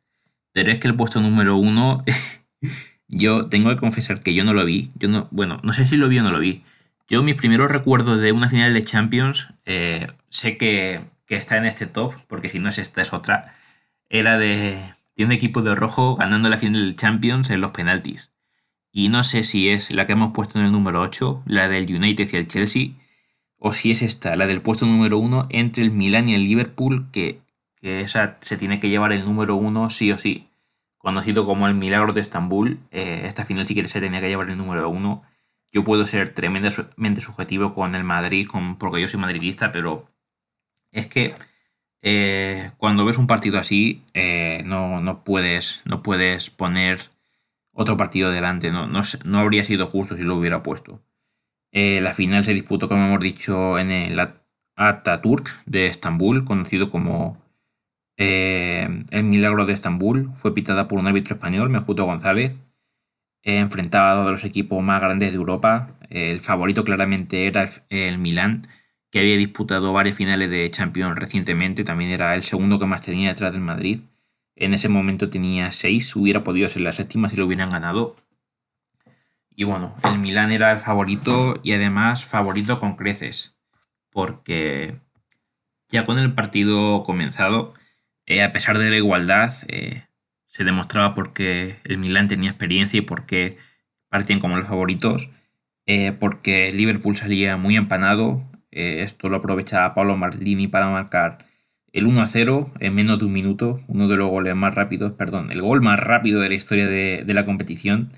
Pero 0.52 0.70
es 0.70 0.78
que 0.78 0.86
el 0.86 0.94
puesto 0.94 1.20
número 1.20 1.56
1, 1.56 2.02
yo 3.08 3.46
tengo 3.46 3.70
que 3.70 3.76
confesar 3.76 4.20
que 4.20 4.34
yo 4.34 4.44
no 4.44 4.54
lo 4.54 4.64
vi, 4.64 4.90
yo 4.96 5.08
no, 5.08 5.28
bueno, 5.30 5.60
no 5.62 5.72
sé 5.72 5.86
si 5.86 5.96
lo 5.96 6.08
vi 6.08 6.18
o 6.18 6.22
no 6.22 6.32
lo 6.32 6.38
vi. 6.38 6.62
Yo 7.08 7.22
mis 7.22 7.36
primeros 7.36 7.70
recuerdos 7.70 8.20
de 8.20 8.32
una 8.32 8.48
final 8.48 8.74
de 8.74 8.84
Champions, 8.84 9.48
eh, 9.64 10.08
sé 10.28 10.56
que, 10.56 11.00
que 11.26 11.36
está 11.36 11.56
en 11.56 11.66
este 11.66 11.86
top, 11.86 12.14
porque 12.26 12.48
si 12.48 12.58
no 12.58 12.68
es 12.68 12.78
esta 12.78 13.02
es 13.02 13.12
otra, 13.12 13.54
era 14.08 14.38
de, 14.38 14.78
de 15.16 15.24
un 15.24 15.32
equipo 15.32 15.62
de 15.62 15.74
rojo 15.74 16.16
ganando 16.16 16.48
la 16.48 16.58
final 16.58 16.82
del 16.82 16.96
Champions 16.96 17.50
en 17.50 17.60
los 17.60 17.72
penaltis. 17.72 18.30
Y 18.92 19.08
no 19.08 19.22
sé 19.22 19.42
si 19.42 19.68
es 19.68 19.92
la 19.92 20.06
que 20.06 20.12
hemos 20.12 20.32
puesto 20.32 20.58
en 20.58 20.66
el 20.66 20.72
número 20.72 21.00
8, 21.02 21.42
la 21.46 21.68
del 21.68 21.94
United 21.94 22.28
y 22.32 22.36
el 22.36 22.48
Chelsea, 22.48 22.90
o 23.58 23.72
si 23.72 23.90
es 23.90 24.02
esta, 24.02 24.36
la 24.36 24.46
del 24.46 24.62
puesto 24.62 24.86
número 24.86 25.18
1 25.18 25.48
entre 25.50 25.82
el 25.82 25.90
Milan 25.90 26.28
y 26.28 26.34
el 26.34 26.44
Liverpool, 26.44 27.06
que, 27.12 27.40
esa 27.82 28.36
se 28.40 28.56
tiene 28.56 28.80
que 28.80 28.88
llevar 28.88 29.12
el 29.12 29.24
número 29.24 29.54
1 29.56 29.90
sí 29.90 30.10
o 30.12 30.18
sí. 30.18 30.48
Conocido 31.06 31.46
como 31.46 31.68
el 31.68 31.74
Milagro 31.76 32.12
de 32.12 32.20
Estambul, 32.20 32.80
eh, 32.90 33.22
esta 33.26 33.44
final 33.44 33.64
sí 33.64 33.76
que 33.76 33.86
se 33.86 34.00
tenía 34.00 34.20
que 34.20 34.26
llevar 34.26 34.50
el 34.50 34.58
número 34.58 34.88
1. 34.88 35.22
Yo 35.70 35.84
puedo 35.84 36.04
ser 36.04 36.30
tremendamente 36.30 37.20
subjetivo 37.20 37.72
con 37.72 37.94
el 37.94 38.02
Madrid, 38.02 38.48
con, 38.48 38.76
porque 38.76 39.00
yo 39.00 39.06
soy 39.06 39.20
madridista, 39.20 39.70
pero 39.70 40.10
es 40.90 41.06
que 41.06 41.32
eh, 42.02 42.72
cuando 42.76 43.04
ves 43.04 43.18
un 43.18 43.28
partido 43.28 43.60
así, 43.60 44.02
eh, 44.14 44.62
no, 44.64 45.22
puedes, 45.24 45.82
no 45.84 46.02
puedes 46.02 46.50
poner 46.50 46.98
otro 47.70 47.96
partido 47.96 48.32
delante. 48.32 48.72
No, 48.72 48.88
no, 48.88 49.38
habría 49.38 49.62
sido 49.62 49.86
justo 49.86 50.16
si 50.16 50.24
lo 50.24 50.34
hubiera 50.34 50.64
puesto. 50.64 51.04
La 51.70 52.14
final 52.14 52.44
se 52.44 52.52
disputó, 52.52 52.88
como 52.88 53.06
hemos 53.06 53.20
dicho, 53.22 53.78
en 53.78 53.92
el 53.92 54.18
Ataturk 54.74 55.64
de 55.66 55.86
Estambul, 55.86 56.44
conocido 56.44 56.90
como 56.90 57.45
el 58.16 59.24
Milagro 59.24 59.66
de 59.66 59.74
Estambul. 59.74 60.30
Fue 60.34 60.54
pitada 60.54 60.88
por 60.88 60.98
un 60.98 61.06
árbitro 61.06 61.34
español, 61.34 61.70
Mejuto 61.70 62.04
González. 62.04 62.62
enfrentaba 63.42 64.12
a 64.12 64.14
todos 64.14 64.30
los 64.32 64.44
equipos 64.44 64.82
más 64.82 65.00
grandes 65.00 65.30
de 65.30 65.36
Europa. 65.36 65.90
el 66.10 66.40
favorito 66.40 66.84
claramente 66.84 67.46
era 67.46 67.64
el, 67.64 67.70
el 67.90 68.18
Milán 68.18 68.66
que 69.10 69.20
había 69.20 69.36
disputado 69.36 69.92
varias 69.92 70.16
finales 70.16 70.50
de 70.50 70.70
Champions 70.70 71.16
recientemente, 71.18 71.84
también 71.84 72.10
era 72.10 72.34
el 72.34 72.42
segundo 72.42 72.78
que 72.78 72.86
más 72.86 73.02
tenía 73.02 73.30
detrás 73.30 73.52
del 73.52 73.62
Madrid. 73.62 74.00
En 74.56 74.74
ese 74.74 74.88
momento 74.88 75.30
tenía 75.30 75.70
seis, 75.72 76.14
hubiera 76.16 76.42
podido 76.42 76.68
ser 76.68 76.82
la 76.82 76.92
séptima 76.92 77.28
si 77.28 77.36
lo 77.36 77.46
hubieran 77.46 77.70
ganado. 77.70 78.16
Y 79.54 79.64
bueno, 79.64 79.94
el 80.04 80.18
Milán 80.18 80.52
era 80.52 80.72
el 80.72 80.78
favorito 80.78 81.60
y 81.62 81.72
además 81.72 82.24
favorito 82.24 82.78
con 82.78 82.96
creces, 82.96 83.56
porque 84.10 84.98
ya 85.88 86.04
con 86.04 86.18
el 86.18 86.34
partido 86.34 87.02
comenzado, 87.02 87.74
eh, 88.26 88.42
a 88.42 88.52
pesar 88.52 88.78
de 88.78 88.90
la 88.90 88.96
igualdad, 88.96 89.54
eh, 89.68 90.04
se 90.46 90.64
demostraba 90.64 91.14
porque 91.14 91.76
el 91.84 91.98
Milán 91.98 92.28
tenía 92.28 92.50
experiencia 92.50 92.98
y 92.98 93.02
porque 93.02 93.56
parecían 94.08 94.40
como 94.40 94.56
los 94.56 94.68
favoritos, 94.68 95.30
eh, 95.86 96.12
porque 96.12 96.68
el 96.68 96.76
Liverpool 96.76 97.16
salía 97.16 97.56
muy 97.56 97.76
empanado, 97.76 98.50
esto 98.72 99.30
lo 99.30 99.38
aprovechaba 99.38 99.94
Pablo 99.94 100.18
Marlini 100.18 100.68
para 100.68 100.90
marcar 100.90 101.38
el 101.92 102.06
1 102.06 102.20
a 102.20 102.26
0 102.26 102.72
en 102.78 102.94
menos 102.94 103.18
de 103.18 103.24
un 103.24 103.32
minuto, 103.32 103.80
uno 103.86 104.06
de 104.06 104.16
los 104.18 104.28
goles 104.28 104.54
más 104.54 104.74
rápidos, 104.74 105.12
perdón, 105.12 105.50
el 105.50 105.62
gol 105.62 105.80
más 105.80 105.98
rápido 105.98 106.42
de 106.42 106.50
la 106.50 106.56
historia 106.56 106.86
de, 106.86 107.24
la 107.26 107.46
competición. 107.46 108.12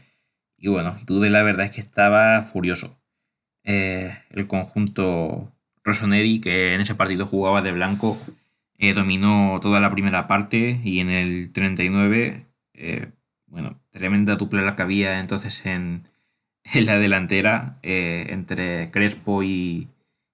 Y 0.57 0.69
bueno, 0.69 0.97
Dude 1.07 1.31
la 1.31 1.45
verdad 1.45 1.67
es 1.67 1.73
que 1.73 1.81
estaba 1.81 2.43
furioso. 2.43 3.01
El 3.63 4.47
conjunto 4.49 5.53
Rossoneri, 5.85 6.41
que 6.41 6.75
en 6.75 6.81
ese 6.81 6.97
partido 6.97 7.25
jugaba 7.27 7.63
de 7.63 7.73
blanco, 7.73 8.19
eh, 8.79 8.95
dominó 8.95 9.59
toda 9.61 9.81
la 9.81 9.91
primera 9.91 10.27
parte 10.27 10.81
y 10.83 11.01
en 11.01 11.11
el 11.11 11.53
39, 11.53 12.47
bueno, 13.47 13.81
tremenda 13.91 14.37
dupla 14.37 14.63
la 14.63 14.77
que 14.77 14.83
había 14.83 15.21
entonces 15.21 15.67
en, 15.67 16.05
en 16.75 16.87
la 16.87 16.99
delantera 16.99 17.79
entre 17.83 18.91
Crespo 18.91 19.43
y, 19.43 19.89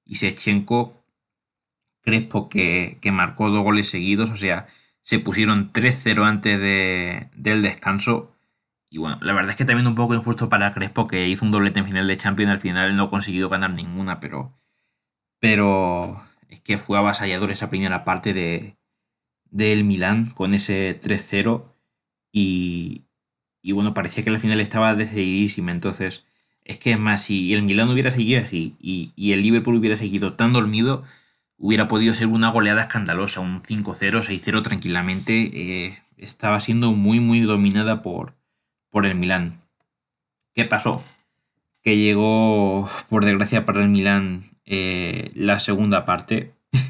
y 0.05 0.17
Sechenko, 0.17 1.05
Crespo 2.03 2.49
que, 2.49 2.99
marcó 3.13 3.51
dos 3.51 3.63
goles 3.63 3.89
seguidos, 3.89 4.31
o 4.31 4.37
sea, 4.37 4.67
se 5.01 5.19
pusieron 5.19 5.73
3-0 5.73 6.25
antes 6.25 6.61
de, 6.61 7.31
del 7.35 7.63
descanso. 7.63 8.33
Y 8.91 8.99
bueno, 8.99 9.19
la 9.23 9.33
verdad 9.33 9.51
es 9.51 9.57
que 9.57 9.65
también 9.65 9.87
un 9.87 9.95
poco 9.95 10.15
injusto 10.15 10.49
para 10.49 10.73
Crespo 10.73 11.07
que 11.07 11.29
hizo 11.29 11.45
un 11.45 11.51
doblete 11.51 11.81
en 11.81 11.87
final 11.87 12.07
de 12.07 12.17
Champions, 12.17 12.53
al 12.53 12.61
final 12.61 12.97
no 12.97 13.05
ha 13.05 13.11
conseguido 13.11 13.49
ganar 13.49 13.71
ninguna, 13.73 14.21
pero, 14.21 14.53
pero 15.41 16.23
es 16.49 16.61
que 16.61 16.79
fue 16.79 16.99
avasallador 16.99 17.51
esa 17.51 17.71
primera 17.71 18.05
parte 18.05 18.33
de, 18.33 18.77
del 19.51 19.85
Milán 19.85 20.31
con 20.31 20.55
ese 20.55 21.01
3-0 21.01 21.65
y, 22.33 23.05
y 23.63 23.73
bueno, 23.73 23.95
parecía 23.95 24.25
que 24.25 24.31
la 24.31 24.39
final 24.39 24.61
estaba 24.61 24.95
decididísima, 24.95 25.73
entonces 25.73 26.25
es 26.65 26.79
que 26.79 26.93
es 26.93 26.99
más, 26.99 27.23
si 27.23 27.53
el 27.53 27.63
Milán 27.63 27.91
hubiera 27.91 28.11
seguido 28.11 28.43
así 28.43 28.75
y, 28.81 29.13
el 29.33 29.43
Liverpool 29.43 29.77
hubiera 29.77 29.97
seguido 29.97 30.33
tan 30.33 30.53
dormido, 30.53 31.05
hubiera 31.59 31.89
podido 31.89 32.15
ser 32.15 32.27
una 32.29 32.51
goleada 32.51 32.83
escandalosa, 32.83 33.41
un 33.41 33.63
5-0, 33.63 34.23
6-0 34.23 34.63
tranquilamente. 34.63 35.51
Eh, 35.87 35.99
estaba 36.17 36.61
siendo 36.61 36.93
muy, 36.93 37.21
muy 37.21 37.41
dominada 37.41 38.03
por, 38.03 38.35
por 38.91 39.07
el 39.07 39.15
Milán. 39.15 39.61
¿Qué 40.55 40.65
pasó? 40.65 41.03
Que 41.83 41.99
llegó, 41.99 42.89
por 43.11 43.25
desgracia 43.25 43.67
para 43.67 43.83
el 43.83 43.91
Milán, 43.91 44.45
eh, 44.67 45.31
la 45.35 45.59
segunda 45.59 46.05
parte. 46.05 46.53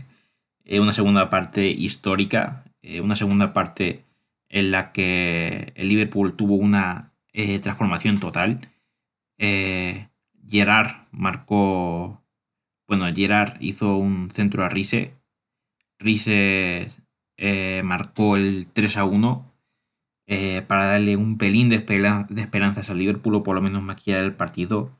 Eh, 0.67 0.81
una 0.81 0.95
segunda 0.95 1.29
parte 1.29 1.69
histórica. 1.69 2.65
una 3.03 3.17
segunda 3.17 3.53
parte 3.53 4.03
en 4.49 4.71
la 4.71 4.93
que 4.93 5.75
el 5.77 5.91
Liverpool 5.91 6.37
tuvo 6.37 6.55
una 6.55 7.13
transformación 7.61 8.19
total 8.19 8.61
eh, 9.39 10.09
Gerard 10.47 10.89
marcó. 11.11 12.23
Bueno, 12.87 13.07
Gerard 13.15 13.57
hizo 13.61 13.97
un 13.97 14.31
centro 14.31 14.65
a 14.65 14.69
Rise. 14.69 15.15
Rise 15.99 16.89
eh, 17.37 17.83
marcó 17.85 18.37
el 18.37 18.69
3 18.69 18.97
a 18.99 19.05
1 19.05 19.53
eh, 20.27 20.63
para 20.63 20.87
darle 20.87 21.17
un 21.17 21.39
pelín 21.39 21.69
de, 21.69 21.77
esperanzas 21.77 22.91
al 22.91 22.99
Liverpool 22.99 23.37
o 23.37 23.43
por 23.43 23.55
lo 23.55 23.63
menos 23.63 23.83
maquillar 23.83 24.23
el 24.23 24.35
partido. 24.35 24.99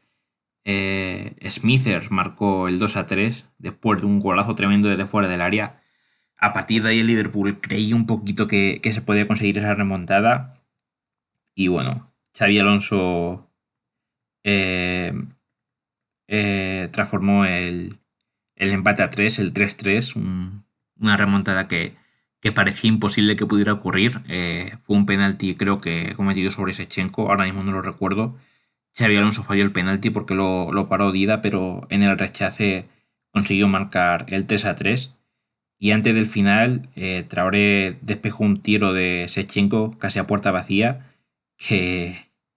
Smither 0.67 2.11
marcó 2.11 2.69
el 2.69 2.79
2 2.79 2.97
a 2.97 3.07
3 3.07 3.47
después 3.59 4.01
de 4.01 4.07
un 4.07 4.21
golazo 4.21 4.55
tremendo 4.55 4.89
desde 4.89 5.07
fuera 5.07 5.29
del 5.29 5.43
área. 5.43 5.81
A 6.39 6.53
partir 6.53 6.83
de 6.83 6.91
ahí 6.91 7.01
el 7.01 7.07
Liverpool 7.07 7.61
creía 7.61 7.95
un 7.97 8.07
poquito 8.07 8.47
que, 8.47 8.81
que 8.83 8.93
se 8.93 9.03
podía 9.03 9.27
conseguir 9.27 9.59
esa 9.59 9.75
remontada. 9.75 10.63
Y 11.55 11.69
bueno, 11.69 12.13
Xavi 12.37 12.59
Alonso 12.59 13.49
eh, 14.45 15.13
eh, 16.29 16.89
transformó 16.93 17.45
el, 17.45 17.99
empate 18.57 19.03
a 19.03 19.11
3, 19.11 19.39
el 19.39 19.53
3-3, 19.55 20.17
una 21.01 21.17
remontada 21.17 21.69
que, 21.69 21.97
parecía 22.55 22.89
imposible 22.89 23.37
que 23.37 23.47
pudiera 23.47 23.73
ocurrir. 23.73 24.21
Eh, 24.29 24.77
fue 24.83 24.97
un 24.97 25.07
penalti, 25.07 25.55
creo 25.57 25.81
que 25.81 26.15
cometido 26.15 26.51
sobre 26.51 26.75
Sechenko, 26.75 27.31
ahora 27.31 27.45
mismo 27.45 27.63
no 27.63 27.73
lo 27.73 27.83
recuerdo. 27.83 28.37
Xavi 28.97 29.17
Alonso 29.17 29.43
falló 29.43 29.65
el 29.65 29.73
penalti 29.73 30.11
porque 30.11 30.35
lo, 30.35 30.87
paró 30.89 31.13
Dida, 31.13 31.43
pero 31.43 31.87
en 31.91 32.03
el 32.03 32.17
rechace 32.17 32.89
consiguió 33.33 33.69
marcar 33.69 34.27
el 34.29 34.47
3 34.47 34.65
a 34.67 34.75
3. 34.75 35.15
Y 35.79 35.91
antes 35.91 36.15
del 36.15 36.27
final, 36.27 36.89
Traoré 37.29 37.99
despejó 38.01 38.45
un 38.45 38.63
tiro 38.63 38.93
de 38.93 39.27
Sechenko 39.29 39.99
casi 39.99 40.19
a 40.21 40.27
puerta 40.27 40.53
vacía 40.53 41.11
que, 41.57 42.17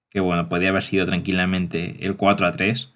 que 0.10 0.20
bueno, 0.20 0.50
podía 0.50 0.70
haber 0.70 0.84
sido 0.84 1.06
tranquilamente 1.06 1.98
el 2.02 2.16
4 2.16 2.48
a 2.48 2.52
3. 2.52 2.94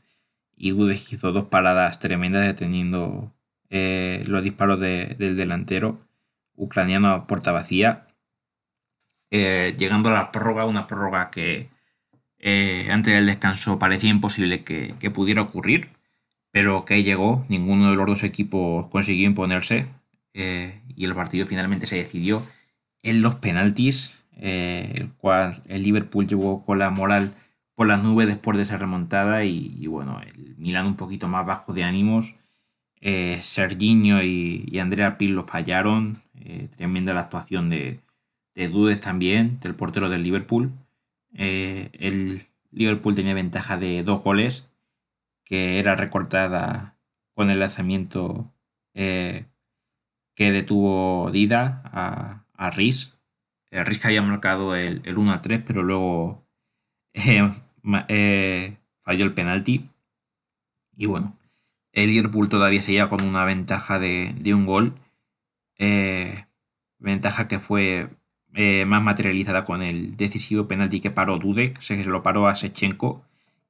Y 0.55 0.71
Dudes 0.71 1.11
hizo 1.11 1.31
dos 1.31 1.45
paradas 1.45 1.99
tremendas 1.99 2.45
deteniendo 2.45 3.33
eh, 3.69 4.23
los 4.27 4.43
disparos 4.43 4.79
del 4.79 5.37
delantero 5.37 5.99
ucraniano 6.55 7.09
a 7.09 7.25
puerta 7.25 7.51
vacía. 7.51 8.05
Eh, 9.31 9.75
llegando 9.77 10.09
a 10.09 10.13
la 10.13 10.31
prórroga, 10.31 10.65
una 10.65 10.85
prórroga 10.87 11.31
que 11.31 11.69
eh, 12.41 12.89
antes 12.91 13.13
del 13.13 13.25
descanso 13.27 13.79
parecía 13.79 14.09
imposible 14.09 14.63
que, 14.63 15.11
pudiera 15.11 15.41
ocurrir, 15.41 15.89
pero 16.51 16.85
que 16.85 17.03
llegó, 17.03 17.45
ninguno 17.47 17.89
de 17.89 17.95
los 17.95 18.05
dos 18.05 18.23
equipos 18.23 18.87
consiguió 18.87 19.27
imponerse 19.27 19.87
y 20.33 21.05
el 21.05 21.15
partido 21.15 21.45
finalmente 21.45 21.85
se 21.85 21.97
decidió 21.97 22.41
en 23.03 23.21
los 23.21 23.35
penaltis 23.35 24.21
eh, 24.43 24.91
el 24.95 25.11
cual 25.13 25.61
el 25.67 25.83
Liverpool 25.83 26.27
llevó 26.27 26.65
con 26.65 26.79
la 26.79 26.89
moral 26.89 27.35
por 27.75 27.87
las 27.87 28.03
nubes 28.03 28.27
después 28.27 28.57
de 28.57 28.63
esa 28.63 28.77
remontada 28.77 29.45
y, 29.45 29.85
bueno, 29.87 30.19
el 30.21 30.55
Milan 30.57 30.87
un 30.87 30.95
poquito 30.95 31.27
más 31.27 31.45
bajo 31.45 31.73
de 31.73 31.83
ánimos. 31.83 32.35
Eh, 32.99 33.37
Serginho 33.41 34.21
y, 34.23 34.77
Andrea 34.79 35.17
Pirlo 35.17 35.43
fallaron. 35.43 36.17
Eh, 36.35 36.69
tremenda 36.75 37.13
la 37.13 37.21
actuación 37.21 37.69
de, 37.69 37.99
de 38.55 38.67
Dudes 38.67 38.99
también, 38.99 39.59
del 39.61 39.75
portero 39.75 40.09
del 40.09 40.23
Liverpool. 40.23 40.71
Eh, 41.33 41.89
el 41.93 42.43
Liverpool 42.71 43.15
tenía 43.15 43.33
ventaja 43.33 43.77
de 43.77 44.03
dos 44.03 44.23
goles, 44.23 44.69
que 45.43 45.79
era 45.79 45.95
recortada 45.95 46.97
con 47.33 47.49
el 47.49 47.59
lanzamiento 47.59 48.51
eh, 48.93 49.45
que 50.35 50.51
detuvo 50.51 51.31
Dida 51.31 51.81
a, 51.85 52.45
a 52.53 52.69
Riz. 52.69 53.19
Eh, 53.71 53.83
Riz 53.83 53.99
que 53.99 54.07
había 54.07 54.21
marcado 54.21 54.75
el, 54.75 55.01
1 55.05 55.31
a 55.31 55.41
3, 55.41 55.61
pero 55.65 55.83
luego 55.83 56.45
falló 58.99 59.25
el 59.25 59.33
penalti. 59.33 59.89
Y 60.93 61.05
bueno, 61.05 61.37
el 61.93 62.07
Liverpool 62.07 62.49
todavía 62.49 62.81
seguía 62.81 63.09
con 63.09 63.23
una 63.23 63.45
ventaja 63.45 63.99
de, 63.99 64.35
un 64.53 64.65
gol. 64.65 64.95
ventaja 66.99 67.47
que 67.47 67.59
fue 67.59 68.09
eh, 68.53 68.85
más 68.85 69.01
materializada 69.01 69.63
con 69.63 69.81
el 69.81 70.17
decisivo 70.17 70.67
penalti 70.67 70.99
que 70.99 71.11
paró 71.11 71.37
Dudek, 71.37 71.79
se 71.79 72.03
lo 72.03 72.21
paró 72.23 72.47
a 72.47 72.55
Sechenko. 72.55 73.23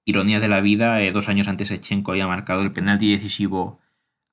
Ironía 0.06 0.40
de 0.40 0.48
la 0.48 0.62
vida, 0.62 1.02
eh, 1.02 1.12
dos 1.12 1.30
años 1.30 1.48
antes 1.48 1.68
Sechenko 1.68 2.12
había 2.12 2.28
marcado 2.28 2.62
el 2.62 2.72
penalti 2.72 3.12
decisivo 3.12 3.80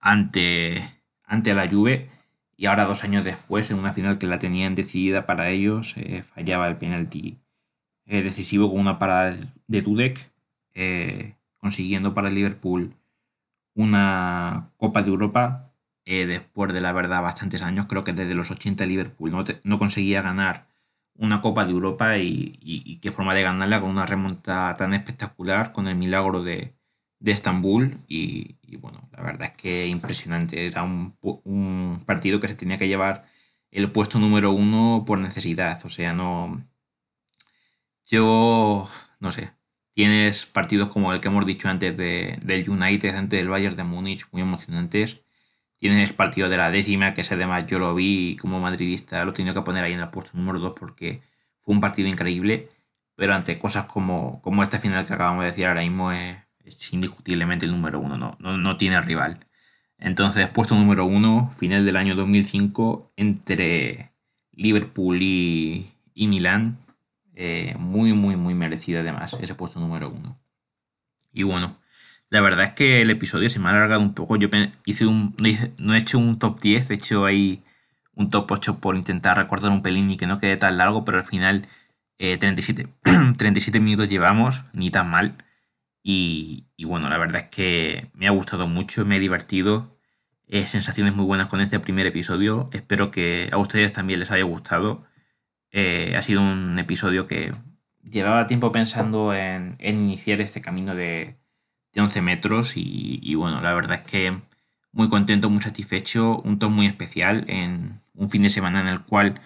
ante, 0.00 0.82
ante 1.24 1.54
la 1.54 1.68
Juve 1.68 2.08
y 2.56 2.66
ahora 2.66 2.86
dos 2.86 3.04
años 3.04 3.24
después, 3.24 3.70
en 3.70 3.78
una 3.78 3.92
final 3.92 4.18
que 4.18 4.26
la 4.26 4.38
tenían 4.38 4.74
decidida 4.74 5.26
para 5.26 5.50
ellos, 5.50 5.96
eh, 5.98 6.22
fallaba 6.22 6.66
el 6.68 6.76
penalti 6.78 7.38
decisivo 8.06 8.70
con 8.70 8.80
una 8.80 8.98
parada 8.98 9.36
de 9.66 9.82
Dudek, 9.82 10.30
consiguiendo 11.58 12.14
para 12.14 12.28
el 12.28 12.34
Liverpool 12.34 12.94
una 13.74 14.70
Copa 14.78 15.02
de 15.02 15.10
Europa 15.10 15.67
eh, 16.10 16.24
después 16.24 16.72
de 16.72 16.80
la 16.80 16.92
verdad 16.92 17.20
bastantes 17.20 17.60
años, 17.60 17.84
creo 17.86 18.02
que 18.02 18.14
desde 18.14 18.34
los 18.34 18.50
80 18.50 18.86
Liverpool 18.86 19.30
no, 19.64 19.78
conseguía 19.78 20.22
ganar 20.22 20.66
una 21.14 21.42
Copa 21.42 21.66
de 21.66 21.72
Europa 21.72 22.16
y, 22.16 22.98
qué 23.02 23.10
forma 23.10 23.34
de 23.34 23.42
ganarla 23.42 23.78
con 23.80 23.90
una 23.90 24.06
remonta 24.06 24.74
tan 24.78 24.94
espectacular, 24.94 25.72
con 25.72 25.86
el 25.86 25.96
milagro 25.96 26.42
de, 26.42 26.74
Estambul. 27.22 27.98
Y, 28.08 28.56
bueno, 28.78 29.08
la 29.12 29.22
verdad 29.22 29.48
es 29.52 29.58
que 29.58 29.86
impresionante, 29.88 30.66
era 30.66 30.82
un, 30.82 31.14
un, 31.44 32.02
partido 32.06 32.40
que 32.40 32.48
se 32.48 32.54
tenía 32.54 32.78
que 32.78 32.88
llevar 32.88 33.26
el 33.70 33.92
puesto 33.92 34.18
número 34.18 34.52
uno 34.52 35.04
por 35.06 35.18
necesidad, 35.18 35.78
o 35.84 35.90
sea, 35.90 36.14
no... 36.14 36.64
Yo, 38.06 38.88
no 39.20 39.32
sé, 39.32 39.52
tienes 39.92 40.46
partidos 40.46 40.88
como 40.88 41.12
el 41.12 41.20
que 41.20 41.28
hemos 41.28 41.44
dicho 41.46 41.68
antes 41.68 41.96
de, 41.98 42.38
del 42.44 42.70
United, 42.70 43.14
antes 43.14 43.40
del 43.40 43.50
Bayern 43.50 43.76
de 43.76 43.84
Múnich, 43.84 44.26
muy 44.32 44.42
emocionantes 44.42 45.20
Tienes 45.78 46.08
el 46.08 46.14
partido 46.16 46.48
de 46.48 46.56
la 46.56 46.70
décima, 46.70 47.14
que 47.14 47.20
ese 47.20 47.34
además 47.34 47.66
yo 47.66 47.78
lo 47.78 47.94
vi 47.94 48.36
como 48.36 48.60
madridista, 48.60 49.24
lo 49.24 49.30
he 49.30 49.34
tenido 49.34 49.54
que 49.54 49.62
poner 49.62 49.84
ahí 49.84 49.92
en 49.92 50.00
el 50.00 50.08
puesto 50.10 50.36
número 50.36 50.58
2 50.58 50.74
porque 50.78 51.22
fue 51.60 51.74
un 51.74 51.80
partido 51.80 52.08
increíble, 52.08 52.68
pero 53.14 53.32
ante 53.34 53.58
cosas 53.60 53.84
como, 53.84 54.42
como 54.42 54.62
esta 54.64 54.80
final 54.80 55.06
que 55.06 55.14
acabamos 55.14 55.42
de 55.42 55.50
decir 55.50 55.66
ahora 55.66 55.82
mismo 55.82 56.10
es, 56.10 56.38
indiscutiblemente 56.92 57.64
el 57.64 57.72
número 57.72 58.00
1, 58.00 58.16
no, 58.16 58.36
no, 58.38 58.76
tiene 58.76 59.00
rival. 59.00 59.46
Entonces, 59.98 60.48
puesto 60.50 60.74
número 60.74 61.06
1, 61.06 61.52
final 61.56 61.84
del 61.84 61.96
año 61.96 62.14
2005, 62.16 63.12
entre 63.16 64.12
Liverpool 64.52 65.22
y, 65.22 65.92
y 66.12 66.26
Milán, 66.26 66.78
eh, 67.34 67.76
muy, 67.78 68.12
muy, 68.14 68.36
muy 68.36 68.54
merecido 68.54 69.00
además 69.00 69.36
ese 69.40 69.54
puesto 69.54 69.78
número 69.78 70.10
1. 70.10 70.38
Y 71.32 71.44
bueno, 71.44 71.76
la 72.30 72.40
verdad 72.40 72.64
es 72.66 72.70
que 72.72 73.00
el 73.00 73.10
episodio 73.10 73.48
se 73.50 73.58
me 73.58 73.68
ha 73.68 73.70
alargado 73.70 74.02
un 74.02 74.14
poco. 74.14 74.36
Yo 74.36 74.48
hice 74.84 75.06
un, 75.06 75.34
no 75.78 75.94
he 75.94 75.98
hecho 75.98 76.18
un 76.18 76.38
top 76.38 76.60
10, 76.60 76.90
he 76.90 76.94
hecho 76.94 77.24
ahí 77.24 77.62
un 78.12 78.28
top 78.28 78.50
8 78.52 78.80
por 78.80 78.96
intentar 78.96 79.36
recordar 79.36 79.70
un 79.70 79.82
pelín 79.82 80.10
y 80.10 80.16
que 80.16 80.26
no 80.26 80.38
quede 80.40 80.56
tan 80.56 80.76
largo, 80.76 81.04
pero 81.04 81.18
al 81.18 81.24
final 81.24 81.66
37, 82.18 82.82
eh, 82.82 83.34
37 83.38 83.80
minutos 83.80 84.08
llevamos, 84.10 84.64
ni 84.72 84.90
tan 84.90 85.08
mal. 85.10 85.36
Y, 86.02 86.66
bueno, 86.84 87.08
la 87.10 87.18
verdad 87.18 87.42
es 87.42 87.48
que 87.50 88.10
me 88.14 88.26
ha 88.26 88.30
gustado 88.30 88.66
mucho, 88.68 89.04
me 89.04 89.16
he 89.16 89.20
divertido. 89.20 89.98
Eh, 90.46 90.66
sensaciones 90.66 91.14
muy 91.14 91.26
buenas 91.26 91.48
con 91.48 91.60
este 91.60 91.80
primer 91.80 92.06
episodio. 92.06 92.70
Espero 92.72 93.10
que 93.10 93.50
a 93.52 93.58
ustedes 93.58 93.92
también 93.92 94.20
les 94.20 94.30
haya 94.30 94.44
gustado. 94.44 95.04
Eh, 95.70 96.14
ha 96.16 96.22
sido 96.22 96.40
un 96.42 96.78
episodio 96.78 97.26
que 97.26 97.52
llevaba 98.02 98.46
tiempo 98.46 98.72
pensando 98.72 99.34
en 99.34 99.76
iniciar 99.80 100.40
este 100.40 100.62
camino 100.62 100.94
de, 100.94 101.36
de 101.92 102.00
11 102.00 102.22
metros 102.22 102.72
y, 102.76 103.34
bueno, 103.34 103.60
la 103.60 103.74
verdad 103.74 104.02
es 104.04 104.10
que 104.10 104.38
muy 104.92 105.08
contento, 105.08 105.50
muy 105.50 105.62
satisfecho, 105.62 106.40
un 106.40 106.58
top 106.58 106.70
muy 106.70 106.86
especial 106.86 107.44
en 107.48 108.00
un 108.14 108.30
fin 108.30 108.42
de 108.42 108.50
semana 108.50 108.80
en 108.80 108.88
el 108.88 109.00
cual 109.00 109.40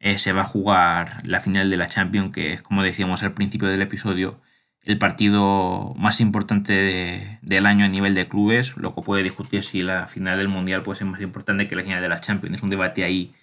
eh, 0.00 0.18
se 0.18 0.32
va 0.32 0.42
a 0.42 0.44
jugar 0.44 1.26
la 1.26 1.40
final 1.40 1.70
de 1.70 1.76
la 1.76 1.88
Champions, 1.88 2.32
que 2.32 2.52
es 2.52 2.62
como 2.62 2.82
decíamos 2.82 3.22
al 3.22 3.34
principio 3.34 3.68
del 3.68 3.82
episodio, 3.82 4.40
el 4.84 4.98
partido 4.98 5.94
más 5.98 6.20
importante 6.20 7.38
del 7.42 7.66
año 7.66 7.84
a 7.84 7.88
nivel 7.88 8.14
de 8.14 8.26
clubes. 8.26 8.76
Luego 8.76 9.02
puede 9.02 9.22
discutir 9.22 9.62
si 9.62 9.82
la 9.82 10.06
final 10.06 10.38
del 10.38 10.48
Mundial 10.48 10.82
puede 10.82 10.98
ser 10.98 11.06
más 11.06 11.20
importante 11.20 11.68
que 11.68 11.76
la 11.76 11.82
final 11.82 12.00
de 12.00 12.08
la 12.08 12.20
Champions. 12.20 12.56
Es 12.56 12.62
un 12.62 12.70
debate 12.70 13.04
ahí 13.04 13.34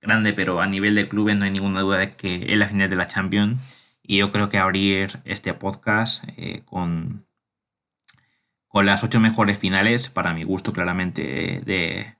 grande, 0.00 0.32
pero 0.32 0.60
a 0.60 0.66
nivel 0.66 0.94
de 0.94 1.08
clubes 1.08 1.36
no 1.36 1.44
hay 1.44 1.50
ninguna 1.50 1.80
duda 1.80 1.98
de 1.98 2.12
que 2.12 2.46
es 2.48 2.56
la 2.56 2.68
final 2.68 2.88
de 2.88 2.96
la 2.96 3.06
Champions. 3.06 3.60
Y 4.02 4.18
yo 4.18 4.30
creo 4.30 4.48
que 4.48 4.58
abrir 4.58 5.20
este 5.24 5.52
podcast 5.54 6.24
eh, 6.36 6.62
con, 6.64 7.26
con 8.74 8.86
las 8.86 9.04
ocho 9.04 9.20
mejores 9.20 9.56
finales, 9.56 10.10
para 10.10 10.34
mi 10.34 10.42
gusto 10.42 10.72
claramente, 10.72 11.62
de, 11.64 12.16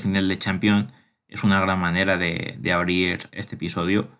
final 0.00 0.26
de 0.26 0.36
Champions, 0.36 0.92
es 1.28 1.44
una 1.44 1.60
gran 1.60 1.78
manera 1.78 2.16
de, 2.16 2.58
abrir 2.74 3.28
este 3.30 3.54
episodio, 3.54 4.10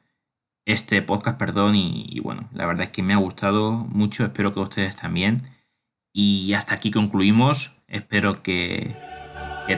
este 0.65 1.03
podcast, 1.03 1.41
perdón, 1.41 1.75
y, 1.75 2.21
bueno, 2.21 2.49
la 2.53 2.67
verdad 2.67 2.85
es 2.85 2.93
que 2.93 3.03
me 3.03 3.15
ha 3.15 3.17
gustado 3.17 3.73
mucho, 3.73 4.23
espero 4.23 4.55
que 4.55 4.61
ustedes 4.61 4.95
también. 4.95 5.43
Y 6.13 6.53
hasta 6.53 6.77
aquí 6.77 6.93
concluimos, 6.93 7.83
espero 7.89 8.45
que, 8.45 8.95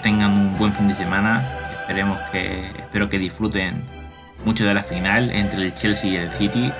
tengan 0.03 0.33
un 0.33 0.59
buen 0.59 0.75
fin 0.75 0.89
de 0.89 0.95
semana, 0.95 1.71
esperemos 1.71 2.19
que, 2.31 2.67
espero 2.81 3.09
que 3.09 3.19
disfruten 3.19 3.83
mucho 4.45 4.67
de 4.67 4.75
la 4.75 4.83
final 4.83 5.31
entre 5.31 5.63
el 5.63 5.73
Chelsea 5.73 6.11
y 6.11 6.17
el 6.17 6.29
City. 6.29 6.71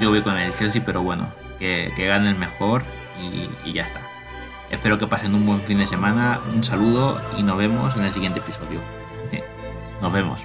Yo 0.00 0.08
voy 0.08 0.22
con 0.22 0.38
el 0.38 0.50
Chelsea, 0.50 0.82
pero 0.82 1.02
bueno, 1.02 1.30
que, 1.58 1.92
gane 1.94 2.30
el 2.30 2.36
mejor 2.36 2.84
y 3.66 3.74
ya 3.74 3.82
está. 3.82 4.11
Espero 4.72 4.98
que 4.98 5.06
pasen 5.06 5.34
un 5.34 5.46
buen 5.46 5.60
fin 5.60 5.78
de 5.78 5.86
semana, 5.86 6.40
un 6.52 6.62
saludo 6.62 7.20
y 7.38 7.42
nos 7.42 7.56
vemos 7.58 7.94
en 7.94 8.04
el 8.04 8.12
siguiente 8.12 8.40
episodio. 8.40 8.80
Nos 10.00 10.12
vemos. 10.12 10.40